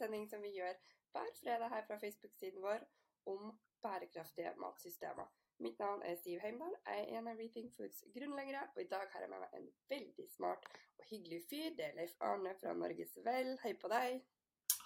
sending 0.00 0.26
som 0.30 0.42
vi 0.44 0.54
gjør 0.56 0.74
hver 1.14 1.30
fredag 1.42 1.68
her 1.74 1.86
fra 1.86 1.98
Facebook-siden 2.02 2.64
vår 2.64 2.84
om 3.32 3.52
bærekraftige 3.84 4.52
matsystemer. 4.62 5.28
Mitt 5.60 5.78
navn 5.78 6.02
er 6.08 6.16
Siv 6.16 6.40
Heimdal. 6.40 6.74
Jeg 6.86 7.00
er 7.00 7.18
en 7.18 7.28
av 7.28 7.40
Rethink 7.40 7.74
Foods 7.76 8.04
grunnleggere, 8.14 8.62
og 8.74 8.82
i 8.82 8.88
dag 8.92 9.08
har 9.12 9.24
jeg 9.24 9.30
med 9.32 9.42
meg 9.42 9.56
en 9.58 9.66
veldig 9.92 10.28
smart 10.36 10.68
og 10.98 11.08
hyggelig 11.10 11.40
fyr. 11.50 11.74
Det 11.76 11.84
er 11.88 11.98
Leif 11.98 12.14
Arne 12.28 12.54
fra 12.60 12.72
Norges 12.82 13.18
Vel. 13.26 13.50
Hei 13.64 13.74
på 13.82 13.90
deg. 13.92 14.22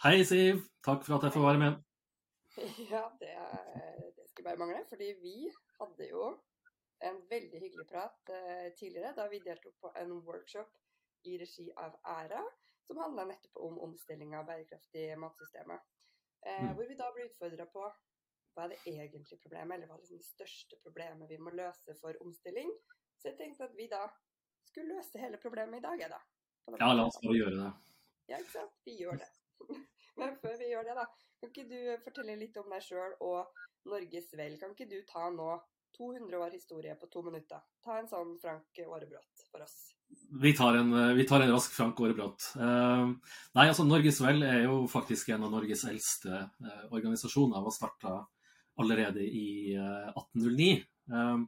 Hei, 0.03 0.17
Siv. 0.27 0.65
Takk 0.87 1.07
for 1.07 1.19
at 1.19 1.29
jeg 1.29 1.37
får 1.37 1.47
være 1.51 1.63
med. 1.67 1.83
Ja, 2.95 3.05
det, 3.21 3.31
det 4.17 4.27
skulle 4.31 4.49
bare 4.49 4.61
mangle. 4.63 4.83
Fordi 4.89 5.13
vi 5.23 5.37
hadde 5.79 6.11
jo 6.11 6.27
en 7.09 7.23
veldig 7.31 7.61
hyggelig 7.61 7.87
prat 7.91 8.35
eh, 8.35 8.69
tidligere 8.79 9.15
da 9.17 9.29
vi 9.31 9.43
deltok 9.47 9.79
på 9.81 9.95
en 10.03 10.13
workshop 10.27 10.75
i 11.31 11.39
regi 11.41 11.71
av 11.87 11.97
Æra, 12.17 12.43
som 12.87 13.01
handla 13.01 13.25
nettopp 13.29 13.61
om 13.67 13.79
omstilling 13.89 14.35
av 14.37 14.47
bærekraftige 14.49 15.17
matsystemer. 15.21 15.81
Eh, 16.47 16.65
mm. 16.65 16.75
Hvor 16.77 16.91
vi 16.91 16.99
da 16.99 17.11
ble 17.15 17.29
utfordra 17.31 17.67
på 17.73 17.85
hva 18.55 18.67
er 18.67 18.75
det 18.75 18.83
egentlige 18.87 19.41
problemet, 19.43 19.77
eller 19.77 19.91
hva 19.91 19.97
er 19.97 20.03
liksom 20.05 20.21
det 20.21 20.29
største 20.29 20.79
problemet 20.85 21.31
vi 21.31 21.41
må 21.43 21.51
løse 21.55 21.97
for 22.01 22.17
omstilling. 22.23 22.71
Så 23.19 23.33
jeg 23.33 23.39
tenkte 23.41 23.67
at 23.67 23.75
vi 23.79 23.89
da 23.91 24.05
skulle 24.69 24.95
løse 24.95 25.21
hele 25.23 25.41
problemet 25.43 25.81
i 25.81 25.87
dag, 25.87 26.01
jeg, 26.01 26.13
da. 26.13 26.21
Ja, 26.81 26.93
la 26.95 27.07
oss 27.09 27.19
bare 27.23 27.37
gjøre 27.37 27.57
det. 27.59 27.73
Ja, 28.31 28.39
ikke 28.39 28.55
sant. 28.55 28.77
Vi 28.87 28.97
gjør 29.01 29.19
det. 29.21 29.31
Men 30.21 30.37
før 30.41 30.57
vi 30.61 30.71
gjør 30.71 30.87
det, 30.87 30.97
da, 31.01 31.05
kan 31.41 31.51
ikke 31.51 31.67
du 31.69 32.05
fortelle 32.07 32.37
litt 32.41 32.57
om 32.61 32.71
deg 32.73 32.85
sjøl 32.85 33.17
og 33.27 33.65
Norges 33.91 34.31
Vel? 34.39 34.57
Kan 34.61 34.73
ikke 34.77 34.89
du 34.93 35.01
ta 35.09 35.27
nå 35.35 35.51
200 35.97 36.41
år 36.41 36.55
historie 36.55 36.95
på 37.01 37.09
to 37.13 37.23
minutter? 37.27 37.63
Ta 37.85 37.99
en 38.01 38.11
sånn 38.11 38.35
Frank 38.43 38.83
Aarebrot 38.85 39.49
for 39.51 39.65
oss. 39.65 39.79
Vi 40.43 40.53
tar 40.55 40.77
en, 40.79 40.93
vi 41.17 41.25
tar 41.27 41.43
en 41.43 41.53
rask 41.55 41.73
Frank 41.75 41.99
Aarebrot. 42.03 42.51
Uh, 42.59 43.15
nei, 43.57 43.67
altså 43.67 43.87
Norges 43.87 44.21
Vel 44.23 44.45
er 44.47 44.65
jo 44.67 44.85
faktisk 44.91 45.33
en 45.35 45.47
av 45.47 45.55
Norges 45.55 45.87
eldste 45.91 46.45
uh, 46.45 46.85
organisasjoner. 46.95 47.63
Var 47.65 47.75
starta 47.75 48.19
allerede 48.77 49.23
i 49.23 49.77
1809. 49.77 50.73
Eh, 50.73 51.19
ehm, 51.19 51.47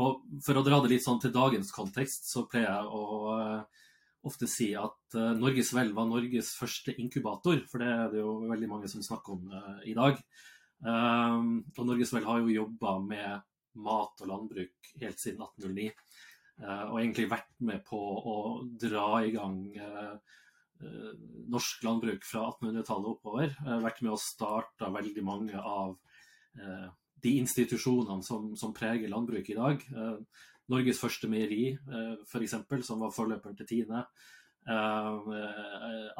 og 0.00 0.22
For 0.44 0.56
å 0.56 0.64
dra 0.64 0.78
det 0.80 0.94
litt 0.94 1.04
sånn 1.04 1.20
til 1.20 1.34
dagens 1.34 1.72
kontekst, 1.74 2.30
så 2.30 2.46
pleier 2.48 2.70
jeg 2.70 2.86
å 2.94 3.02
eh, 3.34 3.82
ofte 4.28 4.48
si 4.50 4.70
at 4.78 5.18
eh, 5.18 5.34
Norges 5.36 5.74
Vel 5.76 5.92
var 5.96 6.08
Norges 6.08 6.54
første 6.58 6.94
inkubator, 6.96 7.64
for 7.70 7.82
det 7.82 7.90
er 7.90 8.14
det 8.14 8.22
jo 8.22 8.38
veldig 8.48 8.70
mange 8.70 8.90
som 8.92 9.04
snakker 9.04 9.36
om 9.36 9.54
i 9.84 9.96
dag. 9.96 10.20
Og 10.80 11.80
Norges 11.84 12.14
Vel 12.14 12.24
har 12.24 12.38
jo 12.40 12.54
jobba 12.54 12.94
med 13.04 13.42
mat 13.78 14.22
og 14.24 14.30
landbruk 14.30 14.92
helt 15.00 15.20
siden 15.22 15.42
1809. 15.46 15.90
Og 16.60 16.98
egentlig 17.00 17.30
vært 17.30 17.52
med 17.64 17.84
på 17.86 17.98
å 17.98 18.36
dra 18.80 19.22
i 19.24 19.30
gang 19.32 19.62
norsk 21.48 21.86
landbruk 21.86 22.26
fra 22.28 22.42
1800-tallet 22.50 23.14
oppover. 23.14 23.54
Vært 23.84 24.02
med 24.04 24.12
å 24.12 24.20
starte 24.20 24.90
veldig 24.92 25.24
mange 25.24 25.56
av 25.56 25.94
Eh, 26.58 26.88
de 27.22 27.36
institusjonene 27.38 28.24
som, 28.24 28.54
som, 28.56 28.74
preger 28.74 29.10
landbruket 29.12 29.54
i 29.54 29.58
dag. 29.58 29.86
Eh, 29.92 30.44
Norges 30.72 31.00
første 31.02 31.28
meieri, 31.30 31.72
eh, 31.74 32.14
f.eks., 32.26 32.56
som 32.86 33.02
var 33.04 33.14
forløperen 33.14 33.58
til 33.58 33.74
Tine. 33.74 34.04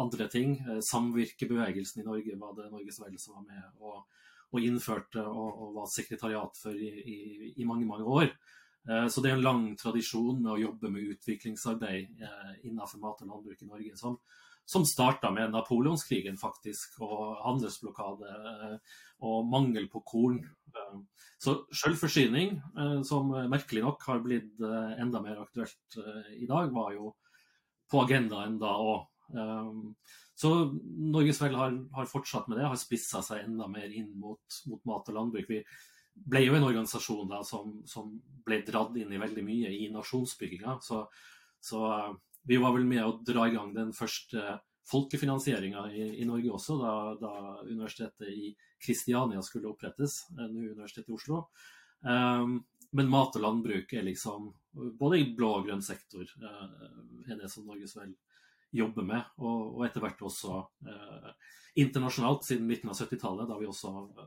andre 0.01 0.27
ting. 0.33 0.55
Samvirkebevegelsen 0.83 2.01
i 2.01 2.05
Norge 2.07 2.39
var 2.41 2.55
det 2.57 2.71
Norges 2.73 2.99
Vel 3.03 3.19
som 3.21 3.37
var 3.37 3.45
med 3.45 3.85
og, 3.85 4.01
og 4.51 4.67
innførte 4.67 5.23
og, 5.23 5.49
og, 5.51 5.69
var 5.79 5.91
sekretariat 5.93 6.61
for 6.63 6.75
i, 6.75 6.91
i, 7.01 7.19
i, 7.55 7.67
mange, 7.69 7.87
mange 7.87 8.05
år. 8.05 8.33
Så 9.13 9.21
det 9.21 9.29
er 9.29 9.37
en 9.37 9.45
lang 9.45 9.65
tradisjon 9.79 10.39
med 10.41 10.55
å 10.55 10.61
jobbe 10.63 10.89
med 10.91 11.11
utviklingsarbeid 11.13 12.23
innenfor 12.65 13.03
mat 13.03 13.21
og 13.21 13.29
landbruk 13.29 13.61
i 13.61 13.69
Norge. 13.69 13.93
som 14.01 14.17
som 14.71 14.85
starta 14.87 15.33
med 15.35 15.51
napoleonskrigen, 15.51 16.37
faktisk, 16.39 17.01
og 17.03 17.41
handelsblokade 17.43 18.29
eh, 18.31 18.99
og 19.27 19.49
mangel 19.51 19.89
på 19.91 20.03
korn. 20.07 20.37
Eh, 20.71 21.01
så 21.43 21.57
selvforsyning, 21.75 22.55
eh, 22.79 23.01
som 23.07 23.33
merkelig 23.51 23.83
nok 23.83 24.07
har 24.07 24.23
blitt 24.23 24.63
enda 24.63 25.23
mer 25.25 25.43
aktuelt 25.43 25.99
i 26.37 26.47
dag, 26.47 26.71
var 26.77 26.95
jo 26.95 27.15
på 27.91 28.05
agendaen 28.05 28.61
da 28.63 28.77
òg. 28.79 29.07
Så 30.41 30.51
Norges 31.13 31.41
Vel 31.43 31.55
har, 31.59 31.75
har, 31.93 32.07
fortsatt 32.09 32.47
med 32.49 32.57
det, 32.57 32.69
har 32.73 32.79
spissa 32.81 33.21
seg 33.21 33.45
enda 33.45 33.67
mer 33.69 33.93
inn 33.93 34.15
mot, 34.17 34.41
mot, 34.71 34.81
mat 34.89 35.11
og 35.13 35.19
landbruk. 35.19 35.51
Vi 35.51 35.61
ble 36.33 36.41
jo 36.47 36.55
en 36.57 36.65
organisasjon 36.65 37.29
da 37.29 37.43
som, 37.45 37.75
som 37.89 38.15
ble 38.47 38.63
dratt 38.65 38.97
inn 38.97 39.13
i 39.13 39.21
veldig 39.21 39.45
mye 39.45 39.73
i 39.77 39.91
nasjonsbygginga. 39.93 40.79
Så, 40.87 41.03
så 41.61 41.83
vi 42.49 42.57
var 42.63 42.73
vel 42.73 42.89
med 42.89 43.05
å 43.05 43.19
dra 43.27 43.51
i 43.51 43.53
gang 43.53 43.75
den 43.77 43.93
første 43.97 44.57
folkefinansieringa 44.89 45.85
i, 45.93 46.07
i, 46.23 46.25
Norge 46.25 46.57
også, 46.57 46.79
da, 46.81 46.95
da, 47.21 47.35
universitetet 47.69 48.33
i 48.33 48.55
Kristiania 48.81 49.45
skulle 49.45 49.69
opprettes, 49.71 50.23
nå 50.33 50.49
Universitetet 50.49 51.13
i 51.13 51.19
Oslo. 51.19 51.45
Um, 52.01 52.63
men 52.97 53.13
mat 53.13 53.37
og 53.37 53.45
landbruk 53.45 53.93
er 53.93 54.09
liksom, 54.09 54.49
både 54.73 55.21
i 55.21 55.29
blå 55.37 55.53
og 55.61 55.69
grønn 55.69 55.85
sektor, 55.85 56.25
uh, 56.41 57.29
er 57.29 57.39
det 57.39 57.53
som 57.53 57.69
Norges 57.69 57.93
Vel 58.01 58.17
jobber 58.75 59.07
med. 59.07 59.33
Og, 59.43 59.77
og 59.77 59.85
etter 59.87 60.05
hvert 60.05 60.23
også 60.27 60.61
eh, 60.87 61.33
internasjonalt, 61.83 62.47
siden 62.47 62.69
midten 62.69 62.93
av 62.93 62.99
70-tallet, 62.99 63.51
da 63.51 63.59
vi 63.61 63.69
også 63.71 63.93
uh, 64.19 64.25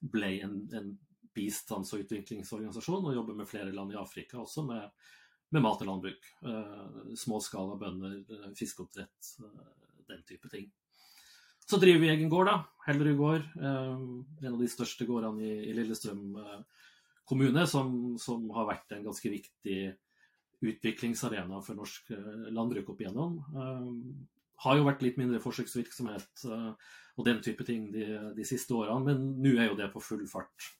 ble 0.00 0.32
en, 0.44 0.56
en 0.76 0.90
bistands- 1.36 1.92
og 1.94 2.02
utviklingsorganisasjon 2.04 3.06
og 3.06 3.14
jobber 3.14 3.38
med 3.38 3.48
flere 3.50 3.74
land 3.74 3.92
i 3.94 4.00
Afrika 4.00 4.40
også 4.40 4.64
med 4.66 4.88
med 5.54 5.62
mat 5.62 5.82
og 5.82 5.90
landbruk. 5.90 6.30
Eh, 6.42 7.12
småskala 7.18 7.76
bønder, 7.80 8.18
eh, 8.34 8.50
fiskeoppdrett, 8.58 9.30
eh, 9.40 10.02
den 10.08 10.22
type 10.26 10.48
ting. 10.50 10.70
Så 11.66 11.80
driver 11.80 12.00
vi 12.00 12.08
egen 12.08 12.30
gård, 12.30 12.46
da. 12.46 12.64
Hellerud 12.86 13.16
gård. 13.18 13.42
En 13.58 14.52
av 14.52 14.58
de 14.58 14.68
største 14.68 15.04
gårdene 15.04 15.42
i, 15.42 15.72
Lillestrøm 15.74 16.36
kommune, 17.26 17.66
som, 17.66 18.16
som, 18.18 18.48
har 18.54 18.68
vært 18.68 18.92
en 18.92 19.02
ganske 19.02 19.28
viktig 19.28 19.96
utviklingsarena 20.64 21.60
for 21.64 21.78
norsk 21.78 22.08
landbruk 22.54 22.94
opp 22.94 23.02
igjennom. 23.02 23.36
Har 24.64 24.78
jo 24.78 24.86
vært 24.86 25.04
litt 25.04 25.18
mindre 25.20 25.42
forsøksvirksomhet 25.44 26.46
og 26.48 27.24
den 27.24 27.42
type 27.44 27.64
ting 27.64 27.90
de, 27.92 28.06
de 28.36 28.44
siste 28.48 28.74
årene, 28.76 29.04
men 29.04 29.28
nå 29.44 29.56
er 29.60 29.70
jo 29.70 29.78
det 29.78 29.90
på 29.92 30.02
full 30.04 30.24
fart 30.30 30.70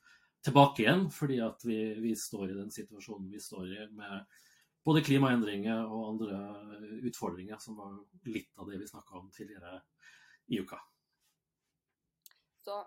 tilbake 0.46 0.84
igjen, 0.84 1.06
fordi 1.10 1.38
at 1.44 1.64
vi, 1.66 1.78
vi 2.00 2.12
står 2.16 2.50
i 2.50 2.58
den 2.58 2.72
situasjonen 2.72 3.30
vi 3.32 3.40
står 3.42 3.72
i 3.72 3.86
med 3.98 4.42
både 4.86 5.02
klimaendringer 5.02 5.88
og 5.90 6.10
andre 6.12 6.36
utfordringer, 7.08 7.58
som 7.58 7.78
var 7.80 7.96
litt 8.30 8.52
av 8.60 8.70
det 8.70 8.78
vi 8.78 8.86
snakka 8.86 9.18
om 9.18 9.32
tidligere 9.34 9.80
i 10.46 10.60
uka. 10.62 10.78
Så 12.62 12.78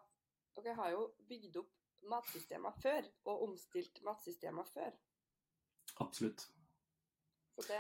dere 0.60 0.78
har 0.80 0.94
jo 0.94 1.10
bygd 1.28 1.60
opp 1.60 1.76
matsystemer 2.08 2.76
før, 2.80 3.04
og 3.28 3.44
omstilt 3.50 4.00
matsystemer 4.08 4.68
før. 4.72 4.96
Absolutt. 6.00 6.48
Så 7.60 7.74
det, 7.74 7.80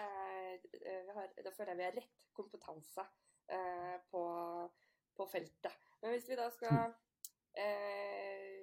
eh, 0.84 1.12
har, 1.16 1.29
da 1.45 1.51
føler 1.56 1.72
jeg 1.72 1.79
vi 1.79 1.88
har 1.88 1.97
rett 2.00 2.23
kompetanse 2.35 3.06
eh, 3.47 3.95
på, 4.12 4.23
på, 5.16 5.28
feltet. 5.31 5.78
Men 6.01 6.16
hvis 6.16 6.28
vi 6.29 6.38
da 6.40 6.50
skal 6.51 6.95
eh, 7.56 8.57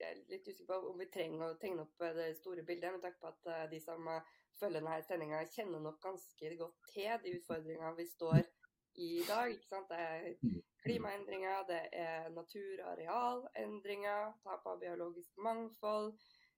Jeg 0.00 0.10
er 0.10 0.18
litt 0.28 0.48
usikker 0.48 0.68
på 0.68 0.90
om 0.90 0.98
vi 1.00 1.06
trenger 1.08 1.46
å 1.46 1.56
tegne 1.60 1.84
opp 1.86 2.02
det 2.18 2.34
store 2.36 2.64
bildet, 2.66 2.92
med 2.92 3.00
tanke 3.04 3.22
på 3.22 3.30
at 3.30 3.48
eh, 3.54 3.64
de 3.70 3.80
som 3.80 4.10
følger 4.58 4.82
denne 4.82 5.00
sendinga, 5.06 5.40
kjenner 5.54 5.80
nok 5.80 6.02
ganske 6.02 6.50
godt 6.60 6.92
til 6.92 7.24
de 7.24 7.38
utfordringene 7.38 7.96
vi 7.96 8.06
står 8.10 8.42
i 8.42 8.46
i 8.96 9.22
dag. 9.28 9.58
Det 9.88 9.96
er 9.98 10.34
klimaendringer, 10.84 11.64
det 11.68 11.80
er 11.92 12.28
natur- 12.28 12.82
og 12.84 12.90
arealendringer, 12.92 14.32
tap 14.44 14.66
av 14.66 14.80
biologisk 14.80 15.36
mangfold. 15.36 16.12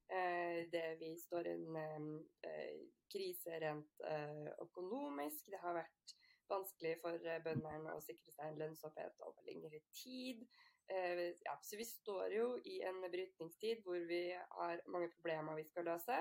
Eh, 0.06 0.59
det 0.71 0.97
vi 1.01 1.16
står 1.19 1.47
i 1.47 1.54
en 1.57 2.13
eh, 2.47 2.78
krise 3.13 3.59
rent 3.63 4.07
eh, 4.07 4.47
økonomisk. 4.63 5.51
Det 5.51 5.63
har 5.63 5.78
vært 5.80 6.16
vanskelig 6.51 6.95
for 7.03 7.28
bøndene 7.42 7.97
å 7.97 8.03
sikre 8.04 8.30
seg 8.30 8.53
en 8.53 8.60
lønnsomhet 8.63 9.27
over 9.27 9.48
lengre 9.48 9.83
tid. 9.97 10.47
Ja, 10.86 11.57
så 11.66 11.75
vi 11.75 11.83
står 11.83 12.30
jo 12.30 12.45
i 12.71 12.77
en 12.86 13.01
brytningstid 13.03 13.80
hvor 13.83 13.98
vi 14.07 14.28
har 14.30 14.83
mange 14.86 15.09
problemer 15.16 15.59
vi 15.59 15.65
skal 15.66 15.89
løse. 15.89 16.21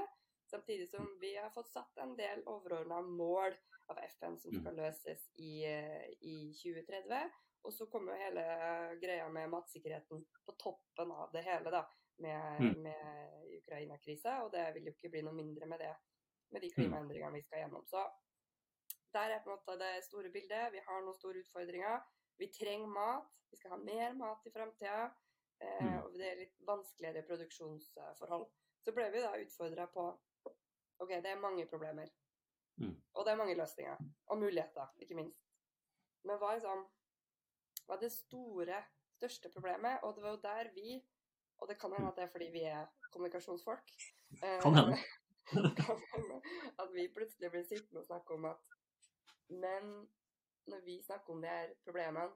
Samtidig 0.49 0.87
som 0.89 1.05
vi 1.21 1.35
har 1.35 1.51
fått 1.53 1.69
satt 1.69 2.01
en 2.01 2.15
del 2.17 2.41
overordna 2.49 3.03
mål 3.05 3.53
av 3.93 3.99
FN 4.09 4.37
som 4.41 4.53
mm. 4.53 4.61
skal 4.61 4.77
løses 4.79 5.25
i, 5.41 5.53
eh, 5.69 6.09
i 6.21 6.37
2030. 6.57 7.29
Og 7.65 7.73
så 7.73 7.87
kommer 7.89 8.13
jo 8.13 8.25
hele 8.27 8.43
greia 9.01 9.29
med 9.33 9.49
matsikkerheten 9.49 10.25
på 10.45 10.55
toppen 10.61 11.11
av 11.11 11.31
det 11.33 11.41
hele, 11.47 11.71
da. 11.73 11.81
Med, 12.21 12.61
mm. 12.61 12.75
med 12.85 13.47
Ukraina-krisa. 13.57 14.37
Og 14.45 14.51
det 14.53 14.67
vil 14.75 14.89
jo 14.89 14.93
ikke 14.93 15.11
bli 15.15 15.23
noe 15.25 15.35
mindre 15.35 15.67
med 15.67 15.81
det, 15.81 15.93
med 16.53 16.61
de 16.63 16.69
mm. 16.69 16.75
klimaendringene 16.77 17.39
vi 17.39 17.43
skal 17.47 17.63
gjennom. 17.63 17.87
Så 17.89 18.03
der 19.15 19.33
er 19.33 19.41
på 19.43 19.49
en 19.49 19.57
måte 19.57 19.77
det 19.81 20.05
store 20.05 20.29
bildet. 20.31 20.73
Vi 20.75 20.83
har 20.85 21.01
noen 21.01 21.17
store 21.17 21.41
utfordringer. 21.41 22.03
Vi 22.37 22.51
trenger 22.53 22.91
mat. 22.91 23.31
Vi 23.51 23.57
skal 23.57 23.75
ha 23.75 23.81
mer 23.81 24.13
mat 24.19 24.45
i 24.45 24.53
framtida. 24.53 25.09
Eh, 25.63 25.97
og 26.03 26.13
det 26.19 26.29
er 26.29 26.41
litt 26.43 26.55
vanskeligere 26.67 27.23
produksjonsforhold. 27.27 28.45
Så 28.85 28.93
ble 28.93 29.07
vi 29.13 29.23
da 29.23 29.33
utfordra 29.39 29.87
på 29.91 30.09
OK, 31.03 31.09
det 31.09 31.31
er 31.31 31.41
mange 31.41 31.65
problemer. 31.71 32.11
Mm. 32.79 32.93
Og 33.15 33.25
det 33.25 33.31
er 33.31 33.39
mange 33.39 33.55
løsninger. 33.57 34.03
Og 34.31 34.39
muligheter, 34.39 34.91
ikke 35.01 35.17
minst. 35.17 35.41
Men 36.27 36.39
hva 36.41 36.53
er 36.55 36.63
sånn 36.63 36.83
hva 37.85 37.95
er 37.97 38.01
det 38.05 38.11
store, 38.13 38.79
største 39.15 39.51
problemet? 39.53 40.01
Og 40.03 40.15
det 40.15 40.23
var 40.23 40.35
jo 40.35 40.41
der 40.43 40.71
vi 40.75 41.01
Og 41.57 41.69
det 41.69 41.77
kan 41.79 41.93
hende 41.95 42.09
at 42.09 42.17
det 42.17 42.23
er 42.25 42.31
fordi 42.33 42.49
vi 42.51 42.63
er 42.67 42.85
kommunikasjonsfolk. 43.13 43.91
eh, 44.43 44.59
Kan 44.65 44.75
hende. 44.75 46.41
at 46.79 46.89
vi 46.93 47.07
plutselig 47.15 47.51
blir 47.51 47.63
sittende 47.63 48.01
og 48.01 48.05
snakke 48.09 48.33
om 48.33 48.45
at 48.45 48.57
Men 49.49 50.09
når 50.67 50.81
vi 50.85 51.01
snakker 51.05 51.33
om 51.33 51.41
de 51.41 51.47
her 51.47 51.73
problemene, 51.85 52.27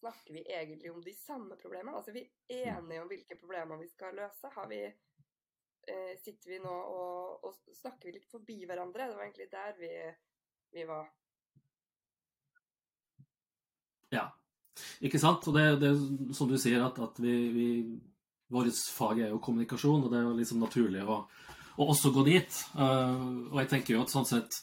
snakker 0.00 0.32
vi 0.32 0.42
egentlig 0.50 0.90
om 0.92 1.02
de 1.02 1.14
samme 1.14 1.56
problemene? 1.56 1.96
Altså 1.96 2.12
vi 2.12 2.24
er 2.48 2.76
enige 2.76 3.02
om 3.02 3.08
hvilke 3.08 3.38
problemer 3.40 3.76
vi 3.80 3.88
skal 3.88 4.14
løse? 4.14 4.50
Har 4.52 4.68
vi 4.68 4.82
eh, 4.84 6.14
Sitter 6.24 6.50
vi 6.50 6.58
nå 6.58 6.74
og, 6.74 7.44
og 7.44 7.54
snakker 7.72 8.08
vi 8.10 8.18
litt 8.18 8.30
forbi 8.30 8.64
hverandre? 8.66 9.08
Det 9.08 9.16
var 9.16 9.24
egentlig 9.24 9.50
der 9.52 9.78
vi, 9.78 9.92
vi 10.74 10.86
var. 10.88 11.12
Ja. 14.12 14.28
Ikke 15.06 15.20
sant? 15.22 15.46
Og 15.48 15.56
det, 15.56 15.64
det 15.82 15.92
som 16.36 16.50
du 16.50 16.56
sier, 16.60 16.82
at, 16.84 16.98
at 17.02 17.22
vi, 17.22 17.36
vi 17.54 17.68
Vårt 18.52 18.76
fag 18.92 19.22
er 19.24 19.30
jo 19.32 19.40
kommunikasjon, 19.42 20.04
og 20.04 20.12
det 20.12 20.18
er 20.20 20.26
jo 20.26 20.34
liksom 20.36 20.60
naturlig 20.62 21.02
å, 21.02 21.22
å 21.80 21.86
også 21.90 22.12
gå 22.14 22.26
dit. 22.28 22.58
Uh, 22.76 23.48
og 23.50 23.62
jeg 23.62 23.70
tenker 23.72 23.96
jo 23.96 24.02
at 24.04 24.12
sånn 24.12 24.28
sett 24.28 24.60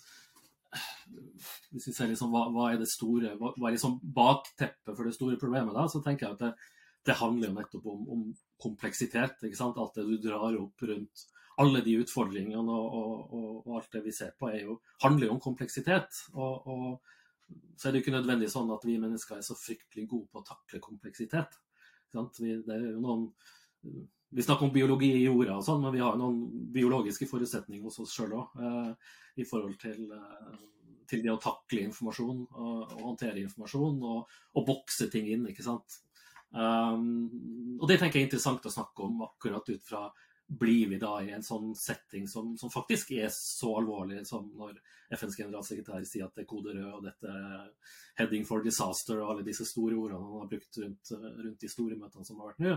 Hvis 1.73 1.89
vi 1.89 1.95
ser 1.95 2.11
liksom 2.11 2.29
hva, 2.31 2.45
hva 2.53 2.69
er 2.71 2.77
det 2.79 2.87
store 2.91 3.33
Hva, 3.39 3.51
hva 3.57 3.67
er 3.67 3.75
liksom 3.75 3.97
bakteppet 4.15 4.93
for 4.93 5.07
det 5.07 5.15
store 5.17 5.39
problemet, 5.41 5.73
da, 5.75 5.87
så 5.91 6.03
tenker 6.05 6.27
jeg 6.27 6.37
at 6.37 6.45
det, 6.45 6.71
det 7.09 7.17
handler 7.19 7.49
jo 7.49 7.57
nettopp 7.57 7.89
om, 7.89 8.01
om, 8.15 8.25
kompleksitet. 8.61 9.41
ikke 9.41 9.57
sant? 9.57 9.79
Alt 9.81 9.97
det 9.97 10.05
du 10.05 10.19
drar 10.21 10.53
opp 10.59 10.83
rundt 10.85 11.23
alle 11.61 11.81
de 11.83 11.97
utfordringene 11.99 12.73
og, 12.73 12.99
og, 13.33 13.55
og 13.65 13.79
alt 13.79 13.95
det 13.97 14.03
vi 14.05 14.13
ser 14.15 14.35
på, 14.39 14.51
jo, 14.55 14.77
handler 15.03 15.27
jo 15.27 15.33
om 15.33 15.41
kompleksitet. 15.41 16.21
og, 16.37 16.69
og 16.69 17.17
så 17.77 17.87
er 17.87 17.95
det 17.95 18.03
ikke 18.03 18.13
nødvendig 18.13 18.49
sånn 18.51 18.69
at 18.73 18.83
vi 18.85 18.99
mennesker 19.01 19.39
er 19.39 19.45
så 19.45 19.55
fryktelig 19.57 20.07
gode 20.09 20.29
på 20.31 20.41
å 20.41 20.45
takle 20.45 20.81
kompleksitet. 20.83 21.55
Vi, 22.13 22.51
noen, 22.67 23.23
vi 24.29 24.43
snakker 24.45 24.67
om 24.67 24.73
biologi 24.75 25.09
i 25.15 25.23
jorda, 25.23 25.57
og 25.57 25.65
sånn, 25.65 25.81
men 25.83 25.95
vi 25.95 26.03
har 26.03 26.19
noen 26.19 26.43
biologiske 26.75 27.27
forutsetninger 27.29 27.83
hos 27.87 27.99
oss 28.03 28.13
sjøl 28.15 28.35
òg 28.37 28.61
eh, 28.61 29.09
i 29.41 29.47
forhold 29.47 29.79
til, 29.81 30.05
eh, 30.13 30.53
til, 31.09 31.23
det 31.23 31.33
å 31.33 31.41
takle 31.41 31.87
informasjon 31.87 32.45
og, 32.45 32.77
og 32.85 33.03
håndtere 33.09 33.43
informasjon 33.43 33.99
og, 34.11 34.37
og, 34.53 34.65
bokse 34.67 35.09
ting 35.11 35.31
inn. 35.33 35.47
ikke 35.51 35.65
sant? 35.65 36.01
Um, 36.51 37.77
og 37.79 37.87
Det 37.87 37.97
tenker 37.97 38.19
jeg 38.19 38.25
er 38.25 38.29
interessant 38.29 38.67
å 38.67 38.73
snakke 38.73 39.07
om 39.07 39.23
akkurat 39.25 39.67
ut 39.71 39.83
fra 39.87 40.05
blir 40.59 40.89
vi 40.89 40.97
da 40.99 41.13
i 41.23 41.29
en 41.31 41.43
sånn 41.43 41.69
setting 41.79 42.25
som, 42.27 42.57
som, 42.59 42.71
faktisk 42.71 43.13
er 43.15 43.29
så 43.31 43.69
alvorlig 43.79 44.25
som 44.27 44.49
når 44.59 44.81
FNs 45.15 45.37
generalsekretær 45.39 46.03
sier 46.07 46.25
at 46.25 46.35
det 46.35 46.43
er 46.43 46.49
kode 46.49 46.73
rød 46.75 46.89
og 46.97 47.05
dette 47.05 47.35
'heading 48.19 48.43
for 48.47 48.63
disaster' 48.65 49.21
og 49.21 49.29
alle 49.31 49.45
disse 49.47 49.63
store 49.69 49.95
ordene 49.95 50.19
han 50.19 50.41
har 50.43 50.49
brukt 50.51 50.79
rundt, 50.83 51.11
rundt 51.21 51.63
de 51.63 51.69
store 51.71 51.95
møtene 51.99 52.27
som 52.27 52.41
har 52.41 52.51
vært 52.51 52.65
nå, 52.65 52.73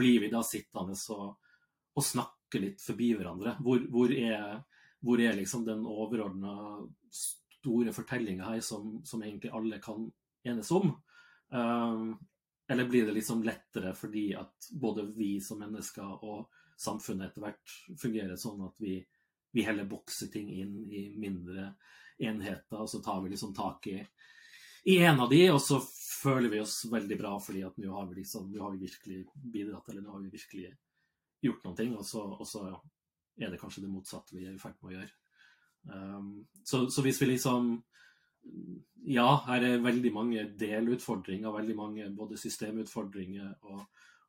blir 0.00 0.24
vi 0.24 0.32
da 0.32 0.42
sittende 0.42 0.98
og, 1.14 1.54
og 1.94 2.08
snakke 2.08 2.62
litt 2.64 2.82
forbi 2.82 3.12
hverandre? 3.14 3.54
Hvor, 3.62 3.86
hvor, 3.94 4.10
er, 4.10 4.58
hvor 4.98 5.22
er, 5.22 5.38
liksom 5.38 5.64
den 5.68 5.86
overordna 5.86 6.56
store 7.14 7.94
fortellinga 7.94 8.50
her 8.56 8.60
som, 8.60 8.98
som, 9.06 9.22
egentlig 9.22 9.54
alle 9.54 9.78
kan 9.78 10.10
enes 10.42 10.74
om? 10.74 10.96
Um, 11.54 12.18
eller 12.66 12.90
blir 12.90 13.06
det 13.06 13.14
liksom 13.20 13.46
lettere 13.46 13.94
fordi 13.94 14.32
at 14.34 14.72
både 14.72 15.06
vi 15.14 15.36
som 15.44 15.62
mennesker 15.62 16.26
og 16.26 16.62
samfunnet 16.80 17.30
etter 17.30 17.44
hvert 17.44 17.74
fungerer 18.00 18.38
sånn 18.40 18.62
at 18.66 18.80
vi, 18.82 18.98
vi 19.54 19.66
heller 19.66 19.88
bokser 19.88 20.30
ting 20.32 20.50
inn 20.52 20.78
i 20.90 21.06
mindre 21.18 21.72
enheter, 22.18 22.78
og 22.78 22.90
så 22.90 23.00
tar 23.02 23.22
vi 23.22 23.32
liksom 23.32 23.54
tak 23.54 23.86
i, 23.90 23.98
i 24.90 24.98
en 25.02 25.20
av 25.20 25.30
de, 25.30 25.42
og 25.50 25.60
så 25.62 25.80
føler 26.22 26.52
vi 26.52 26.62
oss 26.62 26.84
veldig 26.90 27.18
bra 27.20 27.34
fordi 27.42 27.64
at 27.66 27.78
nå 27.80 27.92
har 27.94 28.06
vi 28.10 28.20
liksom, 28.20 28.50
nå 28.52 28.62
har 28.62 28.74
vi 28.74 28.86
virkelig 28.86 29.24
bidratt, 29.34 29.88
eller 29.90 30.04
nå 30.04 30.14
har 30.14 30.22
vi 30.22 30.34
virkelig 30.34 30.70
gjort 31.44 31.66
noe, 31.66 31.88
og 31.98 32.06
så, 32.06 32.22
og 32.38 32.46
så 32.48 32.64
er 33.40 33.50
det 33.50 33.60
kanskje 33.60 33.84
det 33.84 33.92
motsatte 33.92 34.36
vi 34.36 34.46
er 34.46 34.54
i 34.54 34.62
ferd 34.62 34.78
med 34.80 34.92
å 34.92 34.96
gjøre. 34.96 35.14
Um, 35.84 36.28
så, 36.64 36.86
så, 36.88 37.02
hvis 37.04 37.20
vi 37.20 37.34
liksom 37.34 37.74
Ja, 39.04 39.42
her 39.44 39.64
er 39.66 39.82
veldig 39.84 40.12
mange 40.14 40.46
delutfordringer, 40.56 41.52
veldig 41.52 41.74
mange 41.76 42.06
både 42.16 42.38
systemutfordringer 42.40 43.50
og, 43.68 43.82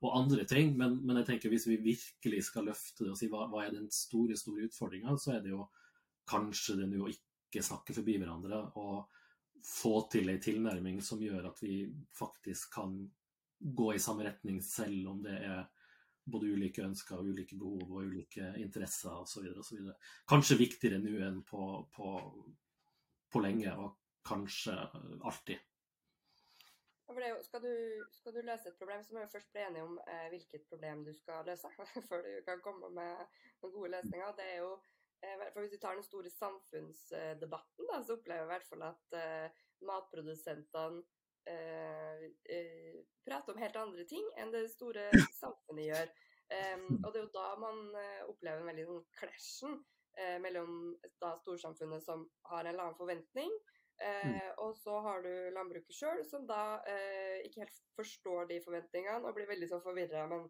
og 0.05 0.15
andre 0.19 0.45
ting. 0.49 0.73
Men, 0.77 0.99
men, 1.03 1.19
jeg 1.21 1.29
tenker 1.31 1.53
hvis 1.53 1.67
vi 1.69 1.81
virkelig 1.83 2.45
skal 2.49 2.69
løfte 2.69 3.05
det 3.05 3.13
og 3.13 3.19
si 3.19 3.29
hva, 3.31 3.47
hva 3.51 3.65
er 3.65 3.75
den 3.75 3.89
store 3.93 4.37
store 4.39 4.69
utfordringa, 4.69 5.17
så 5.21 5.35
er 5.35 5.43
det 5.45 5.53
jo 5.53 5.65
kanskje 6.29 6.79
det 6.79 6.89
å 7.01 7.11
ikke 7.11 7.63
snakke 7.65 7.95
forbi 7.95 8.17
hverandre 8.21 8.63
og 8.81 9.05
få 9.65 9.95
til 10.13 10.29
en 10.29 10.41
tilnærming 10.41 10.99
som 11.01 11.21
gjør 11.21 11.49
at 11.49 11.61
vi 11.63 11.85
faktisk 12.13 12.75
kan 12.75 12.97
gå 13.59 13.93
i 13.95 14.01
samme 14.01 14.25
retning, 14.27 14.59
selv 14.61 15.09
om 15.13 15.21
det 15.25 15.39
er 15.39 15.63
både 16.25 16.51
ulike 16.53 16.83
ønsker, 16.85 17.21
ulike 17.21 17.57
behov 17.57 17.85
og 17.85 18.09
ulike 18.09 18.51
interesser 18.61 19.13
osv. 19.13 19.89
Kanskje 20.29 20.59
viktigere 20.59 20.99
nå 21.01 21.15
enn 21.25 21.41
på, 21.47 21.63
på, 21.93 22.11
på 23.31 23.41
lenge, 23.45 23.73
og 23.77 23.95
kanskje 24.25 24.75
alltid. 25.21 25.61
Jo, 27.05 27.43
skal, 27.43 27.61
du, 27.61 28.05
skal, 28.11 28.33
du, 28.33 28.41
løse 28.41 28.69
et 28.69 28.77
problem, 28.79 29.03
så 29.03 29.13
må 29.13 29.21
vi 29.21 29.33
først 29.33 29.51
bli 29.53 29.61
enige 29.61 29.85
om 29.85 29.97
eh, 30.09 30.25
hvilket 30.33 30.63
problem 30.69 31.03
du 31.05 31.13
skal 31.13 31.45
løse, 31.45 31.69
før 32.09 32.23
du 32.25 32.31
kan 32.47 32.63
komme 32.65 32.89
med 32.89 33.19
noen 33.61 33.73
gode 33.75 33.91
løsninger. 33.93 34.31
Det 34.39 34.47
er 34.55 34.57
jo, 34.63 34.71
eh, 35.21 35.43
for 35.53 35.61
Hvis 35.61 35.75
vi 35.75 35.81
tar 35.83 35.99
den 35.99 36.07
store 36.07 36.31
samfunnsdebatten, 36.33 37.89
da, 37.91 37.99
så 38.01 38.17
opplever 38.17 38.41
jeg 38.41 38.49
i 38.49 38.53
hvert 38.53 38.69
fall 38.71 38.87
at 38.89 39.17
eh, 39.21 39.65
matprodusentene 39.85 41.03
eh, 41.53 42.25
eh, 42.57 42.97
prater 43.27 43.53
om 43.53 43.61
helt 43.61 43.77
andre 43.83 44.05
ting 44.09 44.25
enn 44.41 44.53
det 44.53 44.65
store 44.73 45.11
samfunnet 45.41 45.89
gjør. 45.91 46.15
og 47.03 47.11
Det 47.11 47.19
er 47.19 47.23
jo 47.23 47.33
da 47.37 47.47
man 47.61 47.85
eh, 48.01 48.23
opplever 48.25 48.63
en 48.63 48.71
veldig 48.71 48.89
sånn 48.89 49.05
klasjen 49.19 49.83
mellom 50.39 50.93
da 51.19 51.33
storsamfunnet 51.35 51.99
som 52.05 52.21
har 52.47 52.61
en 52.61 52.69
eller 52.69 52.85
annen 52.85 52.95
forventning. 52.95 53.49
Eh, 54.03 54.51
og 54.57 54.75
så 54.75 54.99
har 54.99 55.21
du 55.23 55.31
landbruket 55.55 55.95
sjøl, 55.95 56.21
som 56.27 56.43
da 56.49 56.81
eh, 56.91 57.45
ikke 57.47 57.63
helt 57.63 57.77
forstår 57.95 58.49
de 58.49 58.59
forventningene 58.65 59.23
og 59.23 59.35
blir 59.37 59.47
veldig 59.47 59.69
sånn 59.71 59.83
forvirra. 59.85 60.25
Men, 60.31 60.49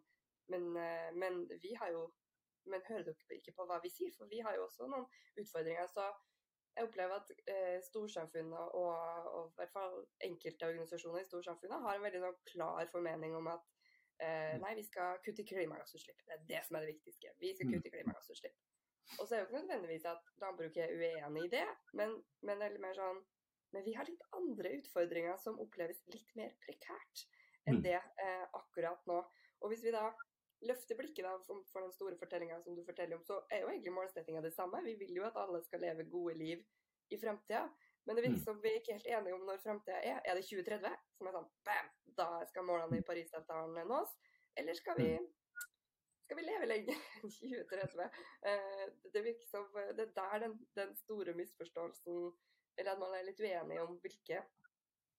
men, 0.50 0.70
eh, 0.82 1.10
men, 1.14 1.44
vi 1.62 1.74
har 1.80 1.94
jo 1.94 2.08
Men 2.66 2.82
hører 2.82 3.04
dere 3.06 3.36
ikke 3.36 3.52
på 3.54 3.64
hva 3.70 3.76
vi 3.78 3.92
sier? 3.94 4.10
For 4.18 4.26
vi 4.26 4.40
har 4.42 4.56
jo 4.56 4.64
også 4.64 4.88
noen 4.90 5.04
utfordringer. 5.38 5.86
Så 5.86 6.02
jeg 6.74 6.88
opplever 6.88 7.14
at 7.14 7.28
eh, 7.52 7.76
storsamfunnet 7.86 8.72
og, 8.74 9.28
og, 9.30 9.52
i 9.52 9.60
hvert 9.60 9.70
fall 9.76 9.94
enkelte 10.26 10.66
organisasjoner 10.72 11.22
i 11.22 11.28
storsamfunnet 11.28 11.84
har 11.84 11.94
en 11.94 12.02
veldig 12.02 12.22
sånn 12.24 12.40
klar 12.50 12.90
formening 12.90 13.36
om 13.38 13.46
at 13.52 13.62
eh, 14.18 14.56
mm. 14.56 14.64
nei, 14.64 14.72
vi 14.80 14.84
skal 14.88 15.22
kutte 15.22 15.46
klimagassutslipp. 15.46 16.26
Det 16.26 16.34
er 16.40 16.42
det 16.50 16.64
som 16.66 16.80
er 16.80 16.88
det 16.88 16.96
viktigste. 16.96 17.36
Vi 17.38 17.54
skal 17.54 17.70
mm. 17.70 17.76
kutte 17.76 17.94
klimagassutslipp. 17.94 18.58
Og 19.20 19.22
så 19.22 19.30
er 19.30 19.38
det 19.38 19.42
jo 19.44 19.46
ikke 19.46 19.62
nødvendigvis 19.62 20.10
at 20.10 20.34
landbruket 20.42 20.82
er 20.84 20.98
uenig 20.98 21.46
i 21.46 21.54
det, 21.54 21.66
men, 21.94 22.18
men 22.42 22.58
det 22.58 22.66
er 22.66 22.74
litt 22.74 22.82
mer 22.82 22.98
sånn 22.98 23.22
men 23.74 23.84
vi 23.86 23.96
har 23.96 24.08
litt 24.08 24.22
andre 24.36 24.76
utfordringer 24.78 25.36
som 25.42 25.58
oppleves 25.62 26.02
litt 26.12 26.30
mer 26.38 26.54
prekært 26.62 27.26
enn 27.66 27.80
mm. 27.80 27.82
det 27.84 27.98
eh, 27.98 28.46
akkurat 28.54 29.02
nå. 29.10 29.18
Og 29.62 29.72
hvis 29.72 29.84
vi 29.86 29.94
da 29.94 30.08
løfter 30.66 30.96
blikket 30.98 31.26
da, 31.26 31.34
for 31.44 31.82
den 31.82 31.92
store 31.92 32.16
fortellinga 32.20 32.60
som 32.64 32.76
du 32.76 32.84
forteller 32.86 33.18
om, 33.18 33.24
så 33.26 33.40
er 33.52 33.64
jo 33.64 33.72
egentlig 33.72 33.94
målsettinga 33.96 34.42
det 34.44 34.54
samme. 34.54 34.84
Vi 34.86 34.94
vil 35.00 35.18
jo 35.18 35.26
at 35.28 35.36
alle 35.40 35.60
skal 35.64 35.82
leve 35.84 36.08
gode 36.10 36.36
liv 36.38 36.62
i 37.12 37.18
framtida. 37.20 37.66
Men 38.06 38.16
det 38.16 38.22
virker 38.22 38.38
mm. 38.38 38.44
som 38.44 38.60
vi 38.62 38.70
er 38.70 38.78
ikke 38.80 38.94
helt 38.94 39.08
enige 39.18 39.34
om 39.34 39.44
når 39.48 39.62
framtida 39.64 39.98
er. 39.98 40.20
Er 40.24 40.38
det 40.38 40.46
2030? 40.46 40.94
Som 41.18 41.28
er 41.28 41.36
sånn 41.36 41.50
bam, 41.66 41.90
da 42.20 42.28
skal 42.50 42.68
målene 42.68 43.00
i 43.00 43.06
Parisavtalen 43.06 43.90
nås? 43.90 44.14
Eller 44.56 44.78
skal 44.78 44.96
vi, 45.00 45.08
mm. 45.18 45.64
skal 46.24 46.38
vi 46.38 46.46
leve 46.46 46.70
lenger 46.70 47.00
enn 47.20 47.34
2030? 47.34 48.20
Eh, 48.52 48.84
det 49.12 49.24
virker 49.26 49.50
som 49.50 49.66
det 49.74 50.06
er 50.06 50.14
der 50.20 50.44
den, 50.46 50.58
den 50.78 50.94
store 51.02 51.34
misforståelsen 51.36 52.30
eller 52.76 52.92
at 52.92 53.02
man 53.02 53.14
er 53.16 53.26
litt 53.26 53.40
uenig 53.40 53.80
om 53.82 53.98
hvilke 54.02 54.42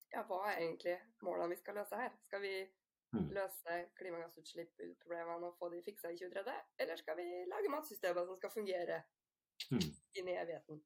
ja, 0.08 0.22
hva 0.24 0.40
er 0.48 0.62
egentlig 0.62 0.94
målene 1.26 1.52
vi 1.52 1.60
skal 1.60 1.76
løse 1.76 1.98
her? 2.00 2.14
Skal 2.26 2.40
vi 2.44 2.52
løse 2.58 2.78
løse 3.16 3.76
klimagassutslippsproblemene 3.98 5.48
og 5.48 5.56
få 5.60 5.70
de 5.72 5.80
fiksa 5.84 6.12
i 6.12 6.18
2030, 6.18 6.56
eller 6.82 7.00
skal 7.00 7.16
vi 7.16 7.28
lage 7.48 7.72
matsystemer 7.72 8.26
som 8.26 8.36
skal 8.36 8.52
fungere 8.52 9.02
mm. 9.72 9.86
inn 10.20 10.28
i 10.28 10.36
evigheten? 10.36 10.82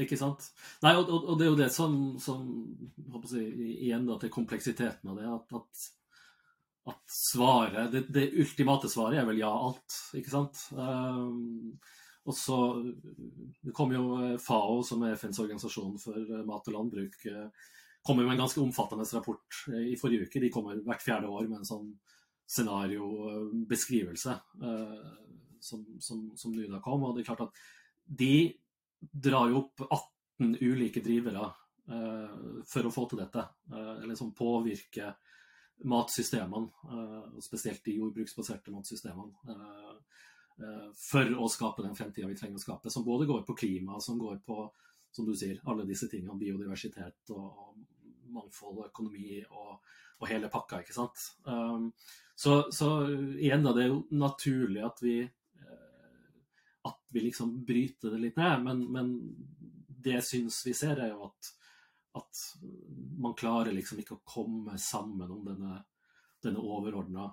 Ikke 0.00 0.16
sant. 0.16 0.50
Nei, 0.84 0.94
og, 0.96 1.08
og, 1.10 1.32
det 1.38 1.46
er 1.46 1.50
jo 1.50 1.58
det 1.58 1.70
som, 1.74 1.94
som 2.22 2.44
si, 3.28 3.42
Igjen 3.86 4.06
da, 4.08 4.16
til 4.20 4.32
kompleksiteten 4.32 5.10
av 5.12 5.18
det. 5.18 5.26
At, 5.28 5.56
at, 5.60 5.88
at 6.94 7.16
svaret 7.16 7.90
det, 7.92 8.04
det, 8.14 8.28
ultimate 8.40 8.88
svaret 8.92 9.20
er 9.20 9.28
vel 9.28 9.42
ja, 9.42 9.50
alt. 9.50 9.98
Ikke 10.16 10.32
sant. 10.32 10.62
Um, 10.72 11.74
og 12.28 12.36
så 12.36 12.56
det 13.64 13.72
kom 13.76 13.92
jo 13.94 14.04
eh, 14.20 14.38
FAO, 14.42 14.80
som 14.86 15.02
er 15.04 15.16
FNs 15.16 15.40
organisasjon 15.42 15.96
for 16.02 16.20
eh, 16.20 16.44
mat 16.46 16.68
og 16.68 16.76
landbruk, 16.76 17.16
kommer 17.24 17.50
kom 18.04 18.20
med 18.22 18.34
en 18.34 18.42
ganske 18.44 18.60
omfattende 18.62 19.04
rapport 19.12 19.60
i 19.76 19.96
forrige 20.00 20.28
uke. 20.28 20.40
De 20.40 20.52
kommer 20.52 20.80
hvert 20.84 21.04
fjerde 21.04 21.28
år 21.28 21.48
med 21.48 21.58
en 21.60 21.68
sånn 21.68 21.90
scenariobeskrivelse 22.50 24.36
som, 25.60 25.82
som, 26.00 26.22
som 26.32 26.54
nå 26.56 26.80
kom. 26.80 27.04
Og 27.04 27.12
det 27.12 27.22
er 27.22 27.28
klart 27.28 27.44
at 27.44 27.60
de 28.08 28.56
drar 29.28 29.52
jo 29.52 29.60
opp 29.66 29.84
18 29.84 30.56
ulike 30.64 31.04
drivere 31.04 31.44
for 32.72 32.88
å 32.88 32.94
få 32.94 33.04
til 33.10 33.20
dette. 33.20 33.44
eller 33.76 34.16
som 34.16 34.32
påvirke 34.32 35.12
matsystemene, 35.84 36.72
spesielt 37.44 37.84
de 37.84 37.98
jordbruksbaserte 38.00 38.72
matsystemene. 38.72 39.36
For 41.00 41.30
å 41.40 41.48
skape 41.50 41.84
den 41.86 41.96
fremtida 41.96 42.28
vi 42.28 42.36
trenger 42.38 42.60
å 42.60 42.62
skape, 42.62 42.92
som 42.92 43.06
både 43.06 43.28
går 43.28 43.42
på 43.48 43.56
klima, 43.62 44.00
som 44.04 44.18
går 44.20 44.42
på 44.46 44.64
som 45.10 45.26
du 45.26 45.32
sier, 45.34 45.58
alle 45.66 45.86
disse 45.88 46.06
tingene. 46.10 46.38
Biodiversitet 46.38 47.32
og, 47.34 47.78
mangfold 48.30 48.76
og 48.78 48.88
økonomi 48.92 49.40
og, 49.48 49.80
og, 50.20 50.26
hele 50.30 50.50
pakka, 50.52 50.84
ikke 50.84 50.94
sant. 50.94 51.24
Um, 51.42 51.88
så, 52.38 52.60
så, 52.70 52.92
igjen, 53.34 53.64
da, 53.66 53.72
det 53.74 53.86
er 53.86 53.90
jo 53.90 54.04
naturlig 54.14 54.84
at 54.86 55.02
vi 55.02 55.16
at 56.82 57.00
vi 57.12 57.20
liksom 57.20 57.64
bryter 57.64 58.10
det 58.10 58.18
litt 58.18 58.36
ned. 58.36 58.62
Men, 58.64 58.84
men 58.92 59.10
det 59.88 60.16
jeg 60.18 60.26
syns 60.28 60.60
vi 60.66 60.74
ser, 60.76 61.00
er 61.00 61.12
jo 61.12 61.26
at, 61.28 61.50
at, 62.20 62.44
man 63.20 63.36
klarer 63.38 63.74
liksom 63.76 64.00
ikke 64.00 64.16
å 64.16 64.24
komme 64.24 64.78
sammen 64.80 65.30
om 65.30 65.42
denne, 65.44 65.74
denne 66.42 66.62
overordna 66.64 67.28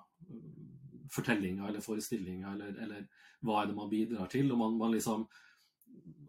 fortellinga 1.14 1.68
eller 1.68 1.84
forestillinga, 1.84 2.54
eller, 2.54 2.78
eller, 2.86 3.08
hva 3.46 3.62
er 3.62 3.70
det 3.70 3.78
man 3.78 3.90
bidrar 3.92 4.32
til. 4.32 4.52
Og, 4.52 4.60
man, 4.60 4.78
man 4.80 4.94
liksom, 4.96 5.28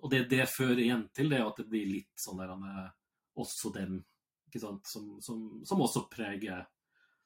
og 0.00 0.10
det 0.12 0.26
det 0.30 0.44
fører 0.50 0.82
igjen 0.84 1.06
til, 1.14 1.30
det 1.32 1.40
er 1.40 1.46
at 1.48 1.60
det 1.62 1.68
blir 1.70 1.88
litt 1.88 2.12
sånn 2.20 2.42
der 2.42 2.54
med 2.60 3.40
oss 3.40 3.56
og 3.68 3.76
dem, 3.78 4.00
ikke 4.48 4.62
sant? 4.62 4.90
Som, 4.90 5.16
som, 5.24 5.46
som 5.66 5.84
også 5.84 6.06
preger 6.12 6.66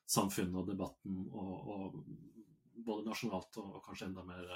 samfunnet 0.08 0.60
og 0.62 0.70
debatten, 0.70 1.18
og, 1.32 1.52
og 1.74 2.80
både 2.82 3.06
nasjonalt 3.08 3.60
og, 3.62 3.76
og 3.78 3.84
kanskje 3.86 4.10
enda 4.10 4.24
mer 4.26 4.48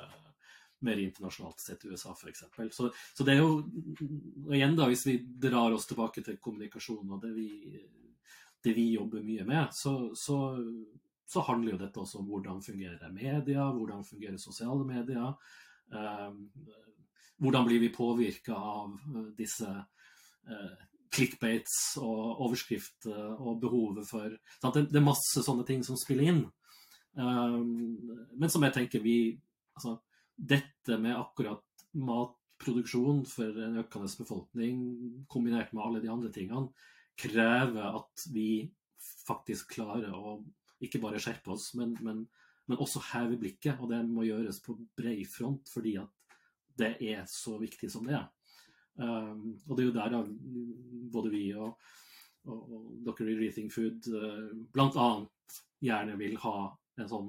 mer 0.79 0.97
internasjonalt 0.97 1.61
sett 1.61 1.85
USA 1.85 2.13
f.eks. 2.13 2.45
Så, 2.71 2.91
så 3.15 3.25
det 3.25 3.33
er 3.33 3.41
jo 3.41 4.53
igjen 4.53 4.77
da, 4.77 4.89
Hvis 4.91 5.07
vi 5.07 5.19
drar 5.25 5.73
oss 5.73 5.87
tilbake 5.89 6.23
til 6.25 6.39
kommunikasjon 6.43 7.15
og 7.17 7.23
det 7.23 7.33
vi, 7.37 7.49
det 8.65 8.75
vi 8.77 8.91
jobber 8.93 9.25
mye 9.25 9.47
med, 9.49 9.73
så, 9.73 9.97
så, 10.15 10.39
så, 11.27 11.43
handler 11.47 11.75
jo 11.75 11.79
dette 11.85 12.01
også 12.03 12.21
om 12.21 12.29
hvordan 12.31 12.63
fungerer 12.63 13.13
media, 13.13 13.67
hvordan 13.75 14.05
fungerer 14.07 14.39
sosiale 14.41 14.87
medier. 14.87 15.35
Eh, 15.93 16.35
hvordan 17.43 17.67
blir 17.67 17.83
vi 17.83 17.93
påvirka 17.95 18.55
av 18.57 18.95
eh, 18.95 19.31
disse 19.39 19.69
eh, 19.69 20.85
clickbates 21.17 21.97
og 22.03 22.43
overskrifter 22.47 23.37
og 23.37 23.61
behovet 23.63 24.09
for 24.09 24.31
det, 24.31 24.87
er 24.89 25.05
masse 25.05 25.43
sånne 25.45 25.67
ting 25.69 25.85
som 25.87 25.99
spiller 25.99 26.33
inn. 26.33 26.45
Um, 27.17 27.97
men 28.37 28.51
som 28.53 28.65
jeg 28.67 28.75
tenker 28.77 29.01
vi 29.01 29.19
altså, 29.79 29.95
dette 30.37 30.99
med 31.01 31.17
akkurat 31.17 31.63
matproduksjon 31.97 33.23
for 33.31 33.63
en 33.65 33.79
økende 33.81 34.11
befolkning, 34.19 34.83
kombinert 35.33 35.73
med 35.73 35.85
alle 35.87 36.03
de 36.05 36.13
andre 36.13 36.33
tingene, 36.35 36.69
krever 37.17 37.97
at 38.03 38.27
vi 38.35 38.67
faktisk 39.25 39.79
klarer 39.79 40.13
å 40.13 40.37
ikke 40.83 41.01
bare 41.03 41.21
skjerpe 41.23 41.55
oss, 41.55 41.71
men, 41.79 41.95
men, 42.05 42.25
men 42.69 42.83
også 42.83 43.03
heve 43.13 43.39
blikket. 43.41 43.81
Og 43.81 43.91
det 43.93 44.03
må 44.09 44.27
gjøres 44.27 44.61
på 44.65 44.77
bred 44.99 45.25
front, 45.31 45.71
fordi 45.73 45.97
at 46.03 46.13
det 46.77 46.97
er 47.01 47.25
så 47.31 47.57
viktig 47.61 47.91
som 47.93 48.07
det 48.09 48.19
er. 48.19 48.27
Um, 48.97 49.57
og 49.69 49.77
det 49.77 49.83
er 49.83 49.89
jo 49.91 49.97
der 49.97 50.13
da, 50.13 50.23
både 51.13 51.31
vi 51.33 51.43
og, 51.53 51.75
og, 52.49 52.61
og 52.63 52.85
dere 53.05 53.35
i 53.35 53.41
Rethink 53.43 53.75
Food 53.75 54.09
uh, 54.09 54.47
bl.a. 54.73 55.09
gjerne 55.85 56.15
vil 56.17 56.39
ha 56.41 56.55
en 56.97 57.11
sånn 57.11 57.29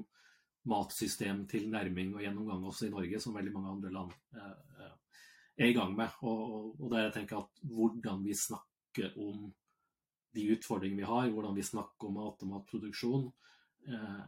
matsystemtilnærming 0.68 2.14
og 2.16 2.24
gjennomgang 2.24 2.64
også 2.68 2.88
i 2.88 2.94
Norge, 2.94 3.20
som 3.24 3.36
veldig 3.36 3.54
mange 3.56 3.74
andre 3.76 3.92
land 3.92 4.16
uh, 4.36 4.84
eh, 4.84 4.96
er 5.64 5.72
i 5.72 5.76
gang 5.76 5.94
med. 5.96 6.16
Og, 6.28 6.74
og 6.76 6.92
der 6.92 7.08
jeg 7.08 7.16
tenker 7.20 7.44
at 7.44 7.62
hvordan 7.68 8.24
vi 8.24 8.36
snakker 8.36 9.16
om 9.24 9.50
de 10.36 10.48
utfordringene 10.54 11.02
vi 11.02 11.10
har, 11.10 11.30
hvordan 11.34 11.56
vi 11.56 11.66
snakker 11.66 12.10
om 12.10 12.18
mat 12.20 12.44
og 12.46 12.52
matproduksjon, 12.52 13.28
eh, 13.88 14.24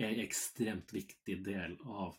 er 0.00 0.08
en 0.08 0.24
ekstremt 0.24 0.92
viktig 0.94 1.40
del 1.44 1.76
av 1.84 2.16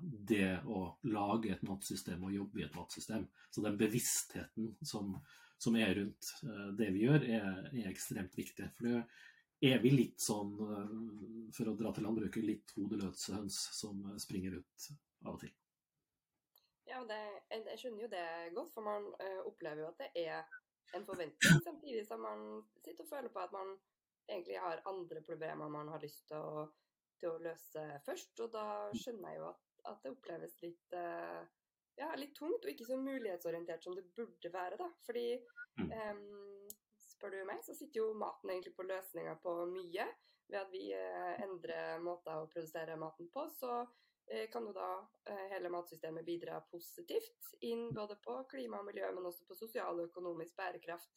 det 0.00 0.62
å 0.64 0.78
lage 1.12 1.50
et 1.52 1.64
matsystem 1.66 2.22
og 2.24 2.32
jobbe 2.32 2.62
i 2.62 2.64
et 2.64 2.76
matsystem. 2.78 3.26
Så 3.52 3.60
den 3.60 3.76
bevisstheten 3.76 4.70
som, 4.80 5.10
som 5.60 5.76
er 5.76 5.92
rundt 5.98 6.30
det 6.78 6.88
vi 6.94 7.02
gjør, 7.04 7.26
er, 7.26 7.58
er 7.74 7.90
ekstremt 7.90 8.38
viktig. 8.38 8.70
For 8.78 8.88
det, 8.88 9.02
er 9.68 9.82
vi 9.82 9.90
litt 9.92 10.22
sånn, 10.22 10.54
eh, 10.62 10.96
for 11.56 11.68
å 11.68 11.76
dra 11.76 11.92
til 11.92 12.06
landbruket, 12.06 12.46
litt 12.46 12.72
hodeløse 12.78 13.34
høns 13.34 13.58
som 13.76 14.00
springer 14.22 14.56
ut 14.60 14.88
av 15.26 15.34
og 15.34 15.42
til. 15.42 15.52
Ja, 16.88 17.02
det, 17.04 17.20
jeg 17.52 17.82
skjønner 17.82 18.06
jo 18.06 18.12
det 18.14 18.26
godt, 18.56 18.72
for 18.72 18.86
man 18.86 19.10
opplever 19.44 19.82
jo 19.82 19.90
at 19.90 20.06
det 20.06 20.24
er 20.24 20.46
en 20.96 21.06
forventning, 21.06 21.62
samtidig 21.64 22.06
som 22.08 22.22
man 22.24 22.44
sitter 22.84 23.04
og 23.04 23.10
føler 23.10 23.32
på 23.32 23.42
at 23.42 23.54
man 23.54 23.74
egentlig 24.28 24.58
har 24.60 24.84
andre 24.88 25.22
problemer 25.24 25.72
man 25.72 25.88
har 25.92 26.02
lyst 26.02 26.26
til 26.28 26.40
å, 26.40 26.66
til 27.20 27.32
å 27.32 27.42
løse 27.44 27.84
først. 28.06 28.34
Og 28.44 28.52
da 28.52 28.66
skjønner 28.96 29.34
jeg 29.34 29.40
jo 29.40 29.48
at, 29.50 29.64
at 29.92 30.04
det 30.04 30.12
oppleves 30.14 30.56
litt, 30.64 30.96
uh, 30.96 31.42
ja, 32.00 32.12
litt 32.20 32.34
tungt, 32.36 32.64
og 32.64 32.72
ikke 32.72 32.88
så 32.88 32.98
mulighetsorientert 33.00 33.84
som 33.84 33.96
det 33.96 34.06
burde 34.16 34.52
være. 34.52 34.80
da, 34.80 34.88
fordi 35.06 35.26
um, 35.80 36.68
spør 37.18 37.34
du 37.34 37.44
meg, 37.48 37.62
så 37.66 37.76
sitter 37.76 38.02
jo 38.04 38.16
maten 38.16 38.52
egentlig 38.52 38.76
på 38.76 38.86
løsninger 38.86 39.38
på 39.42 39.54
mye. 39.72 40.08
Ved 40.48 40.56
at 40.62 40.70
vi 40.72 40.86
eh, 40.96 41.32
endrer 41.44 41.98
måter 42.00 42.38
å 42.40 42.46
produsere 42.48 42.94
maten 42.96 43.26
på, 43.34 43.42
så 43.52 43.72
eh, 43.82 43.90
kan 44.52 44.66
jo 44.68 44.72
da 44.76 44.88
eh, 45.30 45.44
hele 45.54 45.70
matsystemet 45.72 46.26
bidra 46.26 46.60
positivt 46.72 47.52
inn 47.64 47.88
både 47.96 48.18
på 48.24 48.34
klima 48.50 48.82
og 48.82 48.88
miljø, 48.90 49.08
men 49.16 49.28
også 49.30 49.46
på 49.48 49.56
sosial 49.58 50.00
og 50.00 50.10
økonomisk 50.10 50.56
bærekraft. 50.58 51.14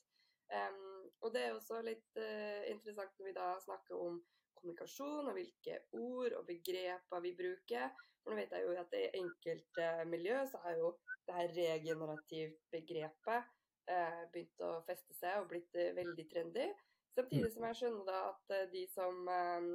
Og 1.24 1.30
det 1.32 1.46
er 1.46 1.54
også 1.56 1.78
litt 1.86 2.18
uh, 2.20 2.66
interessant 2.68 3.14
når 3.16 3.28
vi 3.30 3.32
da 3.38 3.46
snakker 3.64 3.96
om 3.96 4.18
kommunikasjon 4.62 5.30
og 5.30 5.38
hvilke 5.38 5.78
ord 5.98 6.36
og 6.38 6.46
begreper 6.50 7.24
vi 7.24 7.34
bruker. 7.38 7.90
For 8.22 8.34
nå 8.34 8.38
vet 8.38 8.54
jeg 8.54 8.68
jo 8.68 8.76
at 8.78 8.94
i 8.98 9.08
enkelte 9.22 9.88
miljø 10.12 10.38
så 10.52 10.62
har 10.66 10.78
jo 10.78 10.92
det 11.26 11.38
her 11.38 11.56
regenerativt 11.56 12.62
begrepet 12.74 13.50
eh, 13.90 14.22
begynt 14.34 14.64
å 14.66 14.72
feste 14.86 15.16
seg 15.18 15.42
og 15.42 15.50
blitt 15.50 15.78
eh, 15.78 15.94
veldig 15.98 16.26
trendy. 16.30 16.68
Samtidig 17.16 17.50
mm. 17.50 17.54
som 17.54 17.66
jeg 17.68 17.78
skjønner 17.80 18.08
da 18.08 18.20
at 18.30 18.54
eh, 18.56 18.68
de 18.72 18.82
som 18.88 19.28
eh, 19.28 19.66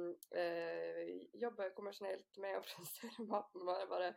eh, 0.41 1.09
jobber 1.37 1.73
kommersjonelt 1.77 2.39
med 2.41 2.57
å 2.57 2.63
produsere 2.65 3.25
maten, 3.29 3.65
bare, 3.67 3.87
bare 3.91 4.13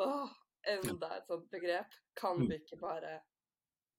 Åh, 0.00 0.34
enda 0.70 1.14
et 1.16 1.30
sånt 1.30 1.48
begrep. 1.52 1.96
Kan 2.20 2.42
mm. 2.42 2.50
vi 2.50 2.60
ikke 2.60 2.80
bare 2.82 3.20